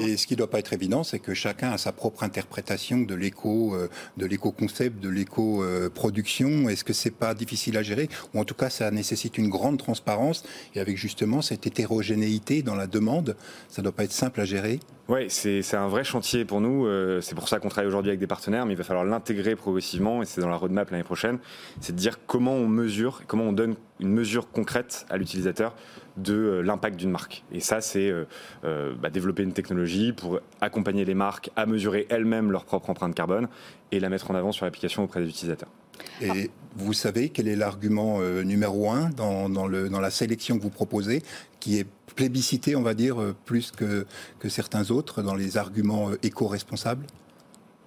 Et 0.00 0.16
ce 0.16 0.26
qui 0.26 0.34
ne 0.34 0.38
doit 0.38 0.50
pas 0.50 0.58
être 0.58 0.72
évident, 0.72 1.04
c'est 1.04 1.18
que 1.18 1.34
chacun 1.34 1.70
a 1.70 1.78
sa 1.78 1.92
propre 1.92 2.22
interprétation 2.22 2.98
de 2.98 3.14
l'éco, 3.14 3.74
euh, 3.74 3.88
de 4.16 4.26
l'éco-concept, 4.26 5.00
de 5.00 5.08
l'éco-production. 5.08 6.68
Est-ce 6.68 6.84
que 6.84 6.92
c'est 6.92 7.10
pas 7.10 7.34
difficile 7.34 7.76
à 7.76 7.82
gérer? 7.82 8.08
Ou 8.34 8.40
en 8.40 8.44
tout 8.44 8.54
cas, 8.54 8.70
ça 8.70 8.90
nécessite 8.90 9.38
une 9.38 9.48
grande 9.48 9.78
transparence. 9.78 10.44
Et 10.74 10.80
avec 10.80 10.96
justement 10.96 11.42
cette 11.42 11.66
hétérogénéité 11.66 12.62
dans 12.62 12.74
la 12.74 12.86
demande, 12.86 13.36
ça 13.68 13.82
ne 13.82 13.84
doit 13.84 13.92
pas 13.92 14.04
être 14.04 14.12
simple 14.12 14.40
à 14.40 14.44
gérer. 14.44 14.80
Oui, 15.06 15.26
c'est 15.28 15.74
un 15.74 15.88
vrai 15.88 16.02
chantier 16.02 16.46
pour 16.46 16.62
nous. 16.62 16.86
Euh, 16.86 17.20
c'est 17.20 17.34
pour 17.34 17.46
ça 17.46 17.58
qu'on 17.58 17.68
travaille 17.68 17.88
aujourd'hui 17.88 18.08
avec 18.08 18.20
des 18.20 18.26
partenaires, 18.26 18.64
mais 18.64 18.72
il 18.72 18.76
va 18.76 18.84
falloir 18.84 19.04
l'intégrer 19.04 19.54
progressivement, 19.54 20.22
et 20.22 20.24
c'est 20.24 20.40
dans 20.40 20.48
la 20.48 20.56
roadmap 20.56 20.90
l'année 20.90 21.04
prochaine. 21.04 21.40
C'est 21.80 21.92
de 21.92 21.98
dire 21.98 22.24
comment 22.26 22.54
on 22.54 22.68
mesure, 22.68 23.20
comment 23.26 23.44
on 23.44 23.52
donne 23.52 23.74
une 24.00 24.08
mesure 24.08 24.50
concrète 24.50 25.04
à 25.10 25.18
l'utilisateur 25.18 25.74
de 26.16 26.32
euh, 26.32 26.62
l'impact 26.62 26.96
d'une 26.96 27.10
marque. 27.10 27.44
Et 27.52 27.60
ça, 27.60 27.82
c'est 27.82 28.10
euh, 28.10 28.94
bah, 28.94 29.10
développer 29.10 29.42
une 29.42 29.52
technologie 29.52 30.14
pour 30.14 30.40
accompagner 30.62 31.04
les 31.04 31.14
marques 31.14 31.50
à 31.54 31.66
mesurer 31.66 32.06
elles-mêmes 32.08 32.50
leur 32.50 32.64
propre 32.64 32.88
empreinte 32.88 33.14
carbone 33.14 33.48
et 33.92 34.00
la 34.00 34.08
mettre 34.08 34.30
en 34.30 34.34
avant 34.34 34.52
sur 34.52 34.64
l'application 34.64 35.04
auprès 35.04 35.20
des 35.20 35.28
utilisateurs. 35.28 35.68
Et 36.20 36.50
vous 36.76 36.92
savez 36.92 37.28
quel 37.28 37.48
est 37.48 37.56
l'argument 37.56 38.20
numéro 38.42 38.90
un 38.90 39.10
dans, 39.10 39.48
dans, 39.48 39.66
le, 39.66 39.88
dans 39.88 40.00
la 40.00 40.10
sélection 40.10 40.58
que 40.58 40.62
vous 40.62 40.70
proposez, 40.70 41.22
qui 41.60 41.78
est 41.78 41.86
plébiscité, 42.14 42.76
on 42.76 42.82
va 42.82 42.94
dire, 42.94 43.20
euh, 43.20 43.34
plus 43.44 43.70
que, 43.70 44.06
que 44.38 44.48
certains 44.48 44.90
autres 44.90 45.22
dans 45.22 45.34
les 45.34 45.56
arguments 45.56 46.10
euh, 46.10 46.18
éco-responsables? 46.22 47.04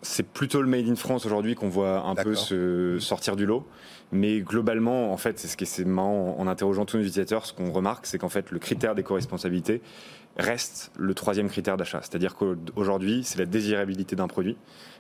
C'est 0.02 0.28
plutôt 0.28 0.62
le 0.62 0.68
Made 0.68 0.88
in 0.88 0.96
France 0.96 1.26
aujourd'hui 1.26 1.56
qu'on 1.56 1.70
voit 1.70 2.02
un 2.02 2.16
peu 2.16 2.36
se 2.36 2.98
sortir 3.00 3.36
du 3.36 3.46
lot. 3.46 3.66
Mais 4.12 4.40
globalement, 4.40 5.12
en 5.12 5.18
fait, 5.18 5.40
c'est 5.40 5.48
ce 5.48 5.58
qui 5.58 5.66
est 5.66 5.86
marrant 5.86 6.36
en 6.38 6.48
interrogeant 6.48 6.86
tous 6.86 6.98
nos 6.98 7.04
utilisateurs, 7.04 7.46
ce 7.46 7.52
qu'on 7.52 7.72
remarque, 7.72 8.06
c'est 8.06 8.18
qu'en 8.18 8.30
fait, 8.30 8.52
le 8.52 8.60
critère 8.60 8.96
d'éco-responsabilité 8.96 9.82
reste 10.38 10.92
le 10.98 11.14
troisième 11.14 11.50
critère 11.50 11.78
d'achat. 11.78 12.00
C'est-à-dire 12.02 12.36
qu'aujourd'hui, 12.36 13.24
c'est 13.24 13.40
la 13.40 13.46
désirabilité 13.46 14.16
d'un 14.16 14.28
produit, 14.28 14.56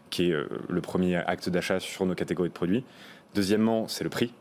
qui 0.10 0.30
est 0.30 0.34
euh, 0.34 0.48
le 0.70 0.82
premier 0.82 1.15
acte 1.15 1.50
d'achat 1.50 1.80
sur 1.80 2.06
nos 2.06 2.15
catégories 2.15 2.50
de 2.50 2.54
produits. 2.54 2.84
Deuxièmement, 3.36 3.88
c'est 3.88 4.04
le 4.04 4.10
prix. 4.10 4.34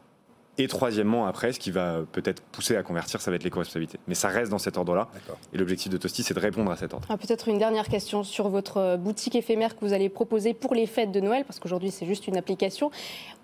Et 0.59 0.69
troisièmement, 0.69 1.27
après, 1.27 1.53
ce 1.53 1.61
qui 1.61 1.71
va 1.71 2.01
peut-être 2.13 2.43
pousser 2.43 2.77
à 2.77 2.83
convertir, 2.83 3.21
ça 3.21 3.31
va 3.31 3.37
être 3.37 3.45
l'éco-responsabilité. 3.45 3.99
Mais 4.09 4.15
ça 4.15 4.29
reste 4.29 4.51
dans 4.51 4.59
cet 4.59 4.79
ordre-là. 4.79 5.09
Et 5.53 5.59
l'objectif 5.59 5.93
de 5.93 5.99
Tosti, 5.99 6.23
c'est 6.23 6.33
de 6.33 6.41
répondre 6.41 6.71
à 6.71 6.77
cet 6.77 6.95
ordre. 6.95 7.07
Ah, 7.11 7.19
peut-être 7.19 7.49
une 7.49 7.59
dernière 7.59 7.89
question 7.89 8.25
sur 8.25 8.49
votre 8.49 8.79
euh, 8.79 8.97
boutique 8.97 9.35
éphémère 9.35 9.77
que 9.77 9.85
vous 9.85 9.93
allez 9.93 10.09
proposer 10.09 10.55
pour 10.55 10.75
les 10.75 10.87
fêtes 10.87 11.13
de 11.13 11.21
Noël, 11.21 11.45
parce 11.45 11.61
qu'aujourd'hui, 11.61 11.91
c'est 11.91 12.07
juste 12.07 12.27
une 12.27 12.39
application. 12.39 12.91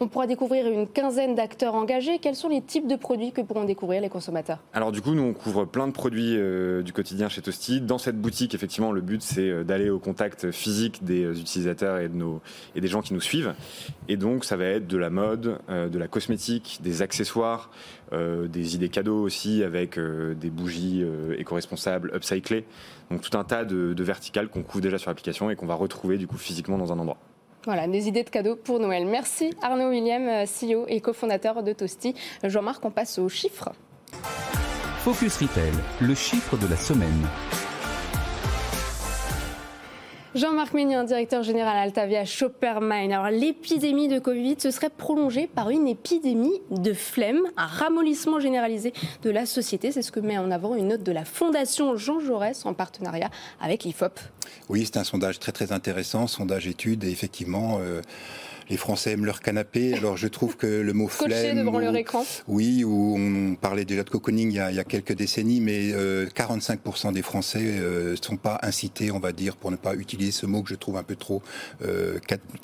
On 0.00 0.08
pourra 0.08 0.26
découvrir 0.26 0.66
une 0.66 0.86
quinzaine 0.86 1.34
d'acteurs 1.34 1.74
engagés. 1.74 2.18
Quels 2.18 2.34
sont 2.34 2.48
les 2.48 2.62
types 2.62 2.88
de 2.88 2.96
produits 2.96 3.32
que 3.32 3.42
pourront 3.42 3.64
découvrir 3.64 4.00
les 4.00 4.08
consommateurs? 4.08 4.58
Alors, 4.72 4.90
du 4.90 5.02
coup, 5.02 5.12
nous, 5.12 5.22
on 5.22 5.34
couvre 5.34 5.66
plein 5.66 5.88
de 5.88 5.92
produits 5.92 6.36
euh, 6.38 6.82
du 6.82 6.94
quotidien 6.94 7.28
chez 7.28 7.42
Tosti. 7.42 7.82
Dans 7.82 7.98
cette 7.98 8.18
boutique, 8.18 8.54
effectivement, 8.54 8.90
le 8.90 9.02
but, 9.02 9.20
c'est 9.22 9.50
euh, 9.50 9.64
d'aller 9.64 9.90
au 9.90 9.98
contact 9.98 10.50
physique 10.50 11.04
des 11.04 11.38
utilisateurs 11.38 11.98
et, 11.98 12.08
de 12.08 12.16
nos, 12.16 12.40
et 12.74 12.80
des 12.80 12.88
gens 12.88 13.02
qui 13.02 13.12
nous 13.12 13.20
suivent. 13.20 13.54
Et 14.08 14.16
donc, 14.16 14.46
ça 14.46 14.56
va 14.56 14.64
être 14.64 14.86
de 14.86 14.96
la 14.96 15.10
mode, 15.10 15.58
de 15.68 15.98
la 15.98 16.08
cosmétique, 16.08 16.78
des 16.82 17.01
accessoires, 17.02 17.70
euh, 18.12 18.48
des 18.48 18.74
idées 18.74 18.88
cadeaux 18.88 19.22
aussi 19.22 19.62
avec 19.62 19.98
euh, 19.98 20.34
des 20.34 20.50
bougies 20.50 21.02
euh, 21.02 21.38
éco-responsables, 21.38 22.12
upcyclées. 22.14 22.64
Donc 23.10 23.20
tout 23.20 23.36
un 23.36 23.44
tas 23.44 23.64
de, 23.64 23.92
de 23.92 24.04
verticales 24.04 24.48
qu'on 24.48 24.62
couvre 24.62 24.82
déjà 24.82 24.98
sur 24.98 25.10
l'application 25.10 25.50
et 25.50 25.56
qu'on 25.56 25.66
va 25.66 25.74
retrouver 25.74 26.18
du 26.18 26.26
coup 26.26 26.38
physiquement 26.38 26.78
dans 26.78 26.92
un 26.92 26.98
endroit. 26.98 27.18
Voilà, 27.64 27.86
des 27.86 28.08
idées 28.08 28.24
de 28.24 28.30
cadeaux 28.30 28.56
pour 28.56 28.80
Noël. 28.80 29.06
Merci 29.06 29.54
Arnaud 29.62 29.90
William, 29.90 30.44
CEO 30.46 30.84
et 30.88 31.00
cofondateur 31.00 31.62
de 31.62 31.72
Toasty. 31.72 32.14
Jean-Marc, 32.42 32.84
on 32.84 32.90
passe 32.90 33.18
aux 33.18 33.28
chiffres. 33.28 33.70
Focus 34.98 35.36
Retail, 35.38 35.72
le 36.00 36.14
chiffre 36.14 36.56
de 36.56 36.66
la 36.66 36.76
semaine. 36.76 37.26
Jean-Marc 40.34 40.72
Ménien, 40.72 41.04
directeur 41.04 41.42
général 41.42 41.76
Altavia 41.76 42.24
Shoppermine. 42.24 43.12
Alors, 43.12 43.28
l'épidémie 43.28 44.08
de 44.08 44.18
Covid 44.18 44.56
se 44.58 44.70
serait 44.70 44.88
prolongée 44.88 45.46
par 45.46 45.68
une 45.68 45.86
épidémie 45.86 46.62
de 46.70 46.94
flemme, 46.94 47.42
un 47.58 47.66
ramollissement 47.66 48.40
généralisé 48.40 48.94
de 49.22 49.28
la 49.28 49.44
société. 49.44 49.92
C'est 49.92 50.00
ce 50.00 50.10
que 50.10 50.20
met 50.20 50.38
en 50.38 50.50
avant 50.50 50.74
une 50.74 50.88
note 50.88 51.02
de 51.02 51.12
la 51.12 51.26
Fondation 51.26 51.98
Jean 51.98 52.18
Jaurès 52.18 52.64
en 52.64 52.72
partenariat 52.72 53.28
avec 53.60 53.84
l'IFOP. 53.84 54.18
Oui, 54.70 54.86
c'est 54.86 54.96
un 54.96 55.04
sondage 55.04 55.38
très 55.38 55.52
très 55.52 55.70
intéressant, 55.70 56.26
sondage 56.26 56.66
étude, 56.66 57.04
et 57.04 57.10
effectivement, 57.10 57.78
euh, 57.82 58.00
les 58.68 58.76
Français 58.76 59.12
aiment 59.12 59.24
leur 59.24 59.40
canapé. 59.40 59.94
Alors 59.94 60.16
je 60.16 60.28
trouve 60.28 60.56
que 60.56 60.66
le 60.66 60.92
mot 60.92 61.08
flemme... 61.08 61.58
devant 61.58 61.78
leur 61.78 61.96
écran 61.96 62.24
Oui, 62.48 62.84
où 62.84 63.16
on 63.16 63.54
parlait 63.54 63.84
déjà 63.84 64.02
de 64.02 64.10
cocooning 64.10 64.50
il 64.50 64.74
y 64.74 64.80
a, 64.80 64.84
quelques 64.84 65.14
décennies, 65.14 65.60
mais 65.60 65.92
45% 65.92 67.08
euh, 67.08 67.12
des 67.12 67.22
Français 67.22 67.60
ne 67.60 67.82
euh, 67.82 68.16
sont 68.16 68.36
pas 68.36 68.58
incités, 68.62 69.10
on 69.10 69.18
va 69.18 69.32
dire, 69.32 69.56
pour 69.56 69.70
ne 69.70 69.76
pas 69.76 69.94
utiliser 69.94 70.32
ce 70.32 70.46
mot 70.46 70.62
que 70.62 70.68
je 70.68 70.74
trouve 70.74 70.96
un 70.96 71.02
peu 71.02 71.16
trop, 71.16 71.42
euh, 71.84 72.18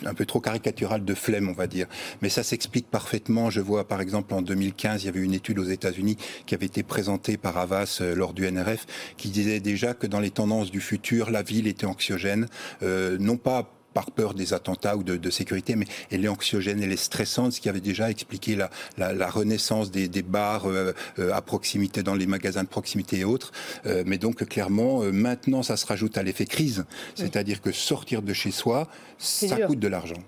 un 0.04 0.14
peu 0.14 0.26
trop 0.26 0.40
caricatural 0.40 1.04
de 1.04 1.14
flemme, 1.14 1.48
on 1.48 1.52
va 1.54 1.66
dire. 1.66 1.86
Mais 2.22 2.28
ça 2.28 2.42
s'explique 2.42 2.90
parfaitement. 2.90 3.50
Je 3.50 3.60
vois 3.60 3.86
par 3.86 4.00
exemple 4.00 4.34
en 4.34 4.42
2015, 4.42 5.02
il 5.02 5.06
y 5.06 5.08
avait 5.08 5.20
une 5.20 5.34
étude 5.34 5.58
aux 5.58 5.64
États-Unis 5.64 6.16
qui 6.46 6.54
avait 6.54 6.66
été 6.66 6.82
présentée 6.82 7.36
par 7.36 7.56
Havas 7.58 8.02
lors 8.14 8.32
du 8.32 8.50
NRF, 8.50 8.86
qui 9.16 9.28
disait 9.28 9.60
déjà 9.60 9.94
que 9.94 10.06
dans 10.06 10.20
les 10.20 10.30
tendances 10.30 10.70
du 10.70 10.80
futur, 10.80 11.30
la 11.30 11.42
ville 11.42 11.66
était 11.66 11.86
anxiogène, 11.86 12.46
non 12.82 13.36
pas 13.36 13.77
par 13.98 14.12
peur 14.12 14.32
des 14.32 14.54
attentats 14.54 14.96
ou 14.96 15.02
de, 15.02 15.30
sécurité, 15.30 15.74
mais 15.74 15.86
elle 16.12 16.24
est 16.24 16.28
anxiogène, 16.28 16.80
elle 16.80 16.92
est 16.92 16.96
stressante, 16.96 17.54
ce 17.54 17.60
qui 17.60 17.68
avait 17.68 17.80
déjà 17.80 18.08
expliqué 18.08 18.54
la, 18.54 19.28
renaissance 19.28 19.90
des, 19.90 20.22
bars 20.22 20.66
euh, 20.66 20.92
euh, 21.18 21.32
à 21.32 21.42
proximité, 21.42 22.04
dans 22.04 22.14
les 22.14 22.28
magasins 22.28 22.62
de 22.62 22.68
proximité 22.68 23.18
et 23.18 23.24
autres. 23.24 23.50
Euh, 23.86 24.04
mais 24.06 24.16
donc 24.16 24.46
clairement, 24.46 25.02
maintenant, 25.12 25.64
ça 25.64 25.76
se 25.76 25.84
rajoute 25.84 26.16
à 26.16 26.22
l'effet 26.22 26.46
crise, 26.46 26.84
c'est-à-dire 27.16 27.60
que 27.60 27.72
sortir 27.72 28.22
de 28.22 28.32
chez 28.32 28.52
soi, 28.52 28.86
ça 29.18 29.56
coûte 29.62 29.80
de 29.80 29.88
l'argent 29.88 30.22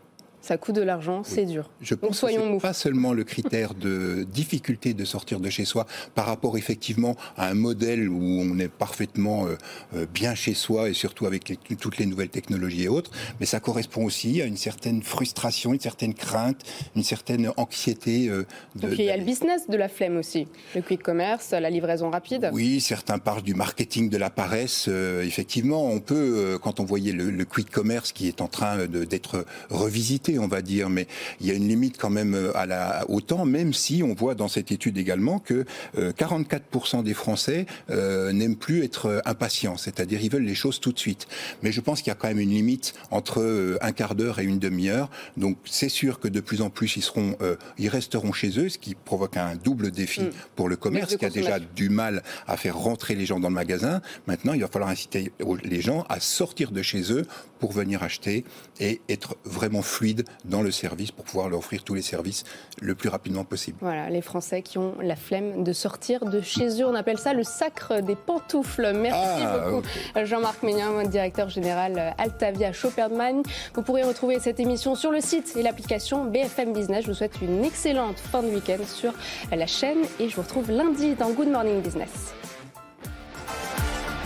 ça 0.51 0.57
coûte 0.57 0.75
de 0.75 0.83
l'argent, 0.83 1.23
c'est 1.23 1.45
dur. 1.45 1.71
Je 1.81 1.95
pense 1.95 2.19
soyons 2.19 2.57
que 2.57 2.63
pas 2.63 2.73
seulement 2.73 3.13
le 3.13 3.23
critère 3.23 3.73
de 3.73 4.27
difficulté 4.33 4.95
de 4.95 5.05
sortir 5.05 5.39
de 5.39 5.49
chez 5.49 5.65
soi 5.65 5.87
par 6.17 6.27
rapport 6.27 6.59
effectivement 6.59 7.15
à 7.37 7.47
un 7.47 7.55
modèle 7.55 8.09
où 8.09 8.21
on 8.21 8.59
est 8.59 8.67
parfaitement 8.67 9.47
euh, 9.47 9.57
euh, 9.95 10.07
bien 10.13 10.35
chez 10.35 10.55
soi 10.55 10.89
et 10.89 10.93
surtout 10.93 11.27
avec 11.27 11.57
toutes 11.79 11.99
les 11.99 12.07
nouvelles 12.07 12.31
technologies 12.31 12.83
et 12.83 12.89
autres, 12.89 13.13
mais 13.39 13.47
ça 13.47 13.61
correspond 13.61 14.05
aussi 14.05 14.43
à 14.43 14.45
une 14.45 14.57
certaine 14.57 15.05
frustration, 15.05 15.73
une 15.73 15.79
certaine 15.79 16.15
crainte, 16.15 16.63
une 16.97 17.05
certaine 17.05 17.53
anxiété. 17.57 18.29
Euh, 18.29 18.45
de, 18.75 18.89
Donc 18.89 18.99
il 18.99 19.05
y 19.05 19.11
a 19.11 19.17
le 19.17 19.23
business 19.23 19.69
de 19.69 19.77
la 19.77 19.89
flemme 19.89 20.17
aussi, 20.17 20.49
le 20.75 20.83
quick 20.83 21.01
commerce, 21.01 21.53
la 21.53 21.71
livraison 21.71 22.11
rapide. 22.11 22.51
Oui, 22.53 22.81
certains 22.81 23.21
parlent 23.21 23.43
du 23.43 23.55
marketing 23.55 24.11
de 24.11 24.17
la 24.17 24.31
paresse. 24.31 24.89
effectivement, 25.23 25.87
on 25.87 26.01
peut, 26.01 26.59
quand 26.61 26.81
on 26.81 26.85
voyait 26.85 27.13
le, 27.13 27.31
le 27.31 27.45
quick 27.45 27.71
commerce 27.71 28.11
qui 28.11 28.27
est 28.27 28.41
en 28.41 28.49
train 28.49 28.89
d'être 28.89 29.45
revisité, 29.71 30.40
on 30.41 30.49
va 30.49 30.63
dire, 30.63 30.89
mais 30.89 31.07
il 31.41 31.47
y 31.47 31.51
a 31.51 31.55
une 31.55 31.69
limite 31.69 31.99
quand 31.99 32.11
même 32.11 32.35
euh, 32.35 32.57
à 32.57 32.67
la, 32.67 33.05
au 33.09 33.21
temps, 33.21 33.45
même 33.45 33.73
si 33.73 34.03
on 34.03 34.15
voit 34.15 34.35
dans 34.35 34.49
cette 34.49 34.73
étude 34.73 34.99
également 34.99 35.39
que 35.39 35.65
44% 35.97 37.01
euh, 37.01 37.03
des 37.03 37.15
Français 37.15 37.67
euh, 37.91 38.33
n'aiment 38.33 38.57
plus 38.57 38.83
être 38.85 39.23
impatients, 39.25 39.77
c'est-à-dire 39.77 40.23
ils 40.23 40.31
veulent 40.31 40.43
les 40.43 40.55
choses 40.55 40.81
tout 40.81 40.93
de 40.93 40.99
suite. 40.99 41.27
Mais 41.63 41.73
je 41.73 41.81
pense 41.81 42.03
qu'il 42.03 42.09
y 42.09 42.13
a 42.13 42.15
quand 42.15 42.29
même 42.29 42.41
une 42.41 42.51
limite 42.51 42.95
entre 43.11 43.79
un 43.81 43.93
quart 43.93 44.15
d'heure 44.15 44.39
et 44.39 44.45
une 44.45 44.59
demi-heure. 44.59 45.11
Donc 45.37 45.57
c'est 45.65 45.89
sûr 45.89 46.21
que 46.21 46.29
de 46.29 46.41
plus 46.41 46.63
en 46.63 46.71
plus 46.71 46.97
ils 46.97 47.03
seront, 47.03 47.37
ils 47.79 47.89
resteront 47.89 48.33
chez 48.33 48.59
eux, 48.59 48.69
ce 48.69 48.79
qui 48.79 48.95
provoque 48.95 49.37
un 49.37 49.57
double 49.57 49.91
défi 49.91 50.23
mm. 50.23 50.31
pour 50.57 50.69
le 50.69 50.77
commerce 50.77 51.17
qui 51.17 51.25
a 51.25 51.31
déjà 51.31 51.59
du 51.59 51.89
mal 51.89 52.23
à 52.47 52.57
faire 52.57 52.77
rentrer 52.77 53.15
les 53.15 53.27
gens 53.27 53.41
dans 53.41 53.49
le 53.49 53.55
magasin. 53.55 54.01
Maintenant, 54.27 54.53
il 54.53 54.61
va 54.61 54.69
falloir 54.69 54.91
inciter 54.91 55.33
les 55.65 55.81
gens 55.81 56.05
à 56.09 56.21
sortir 56.21 56.71
de 56.71 56.83
chez 56.83 57.13
eux 57.13 57.27
pour 57.61 57.73
venir 57.73 58.03
acheter 58.03 58.45
et 58.81 59.01
être 59.09 59.37
vraiment 59.45 59.83
fluide 59.83 60.25
dans 60.45 60.63
le 60.63 60.71
service 60.71 61.13
pour 61.13 61.25
pouvoir 61.25 61.49
leur 61.49 61.61
offrir 61.61 61.85
tous 61.85 61.95
les 61.95 62.03
services 62.03 62.45
le 62.81 62.95
plus 62.95 63.09
rapidement 63.09 63.45
possible. 63.45 63.77
Voilà, 63.81 64.09
les 64.11 64.23
Français 64.23 64.63
qui 64.63 64.79
ont 64.79 64.95
la 65.01 65.15
flemme 65.17 65.63
de 65.63 65.73
sortir 65.73 66.25
de 66.25 66.41
chez 66.41 66.81
eux. 66.81 66.87
On 66.87 66.95
appelle 66.95 67.19
ça 67.19 67.35
le 67.35 67.45
sacre 67.45 68.01
des 68.01 68.17
pantoufles. 68.17 68.93
Merci 68.95 69.43
ah, 69.45 69.59
beaucoup, 69.59 69.87
Jean-Marc 70.25 70.63
Ménien, 70.63 71.05
directeur 71.05 71.51
général 71.51 72.15
Altavia 72.19 72.73
Shopperman. 72.73 73.43
Vous 73.75 73.83
pourrez 73.83 74.03
retrouver 74.03 74.41
cette 74.41 74.59
émission 74.59 74.95
sur 74.95 75.11
le 75.11 75.21
site 75.21 75.55
et 75.57 75.63
l'application 75.63 76.25
BFM 76.25 76.73
Business. 76.73 77.05
Je 77.05 77.11
vous 77.11 77.17
souhaite 77.17 77.41
une 77.43 77.65
excellente 77.65 78.19
fin 78.19 78.43
de 78.43 78.49
week-end 78.49 78.83
sur 78.87 79.13
la 79.53 79.67
chaîne 79.67 79.99
et 80.19 80.29
je 80.29 80.37
vous 80.37 80.43
retrouve 80.43 80.71
lundi 80.71 81.15
dans 81.15 81.31
Good 81.31 81.49
Morning 81.49 81.83
Business. 81.83 82.33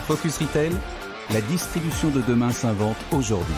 Focus 0.07 0.39
Retail 0.39 0.73
la 1.33 1.41
distribution 1.41 2.11
de 2.11 2.21
demain 2.23 2.53
s'invente 2.53 2.97
aujourd'hui. 3.13 3.55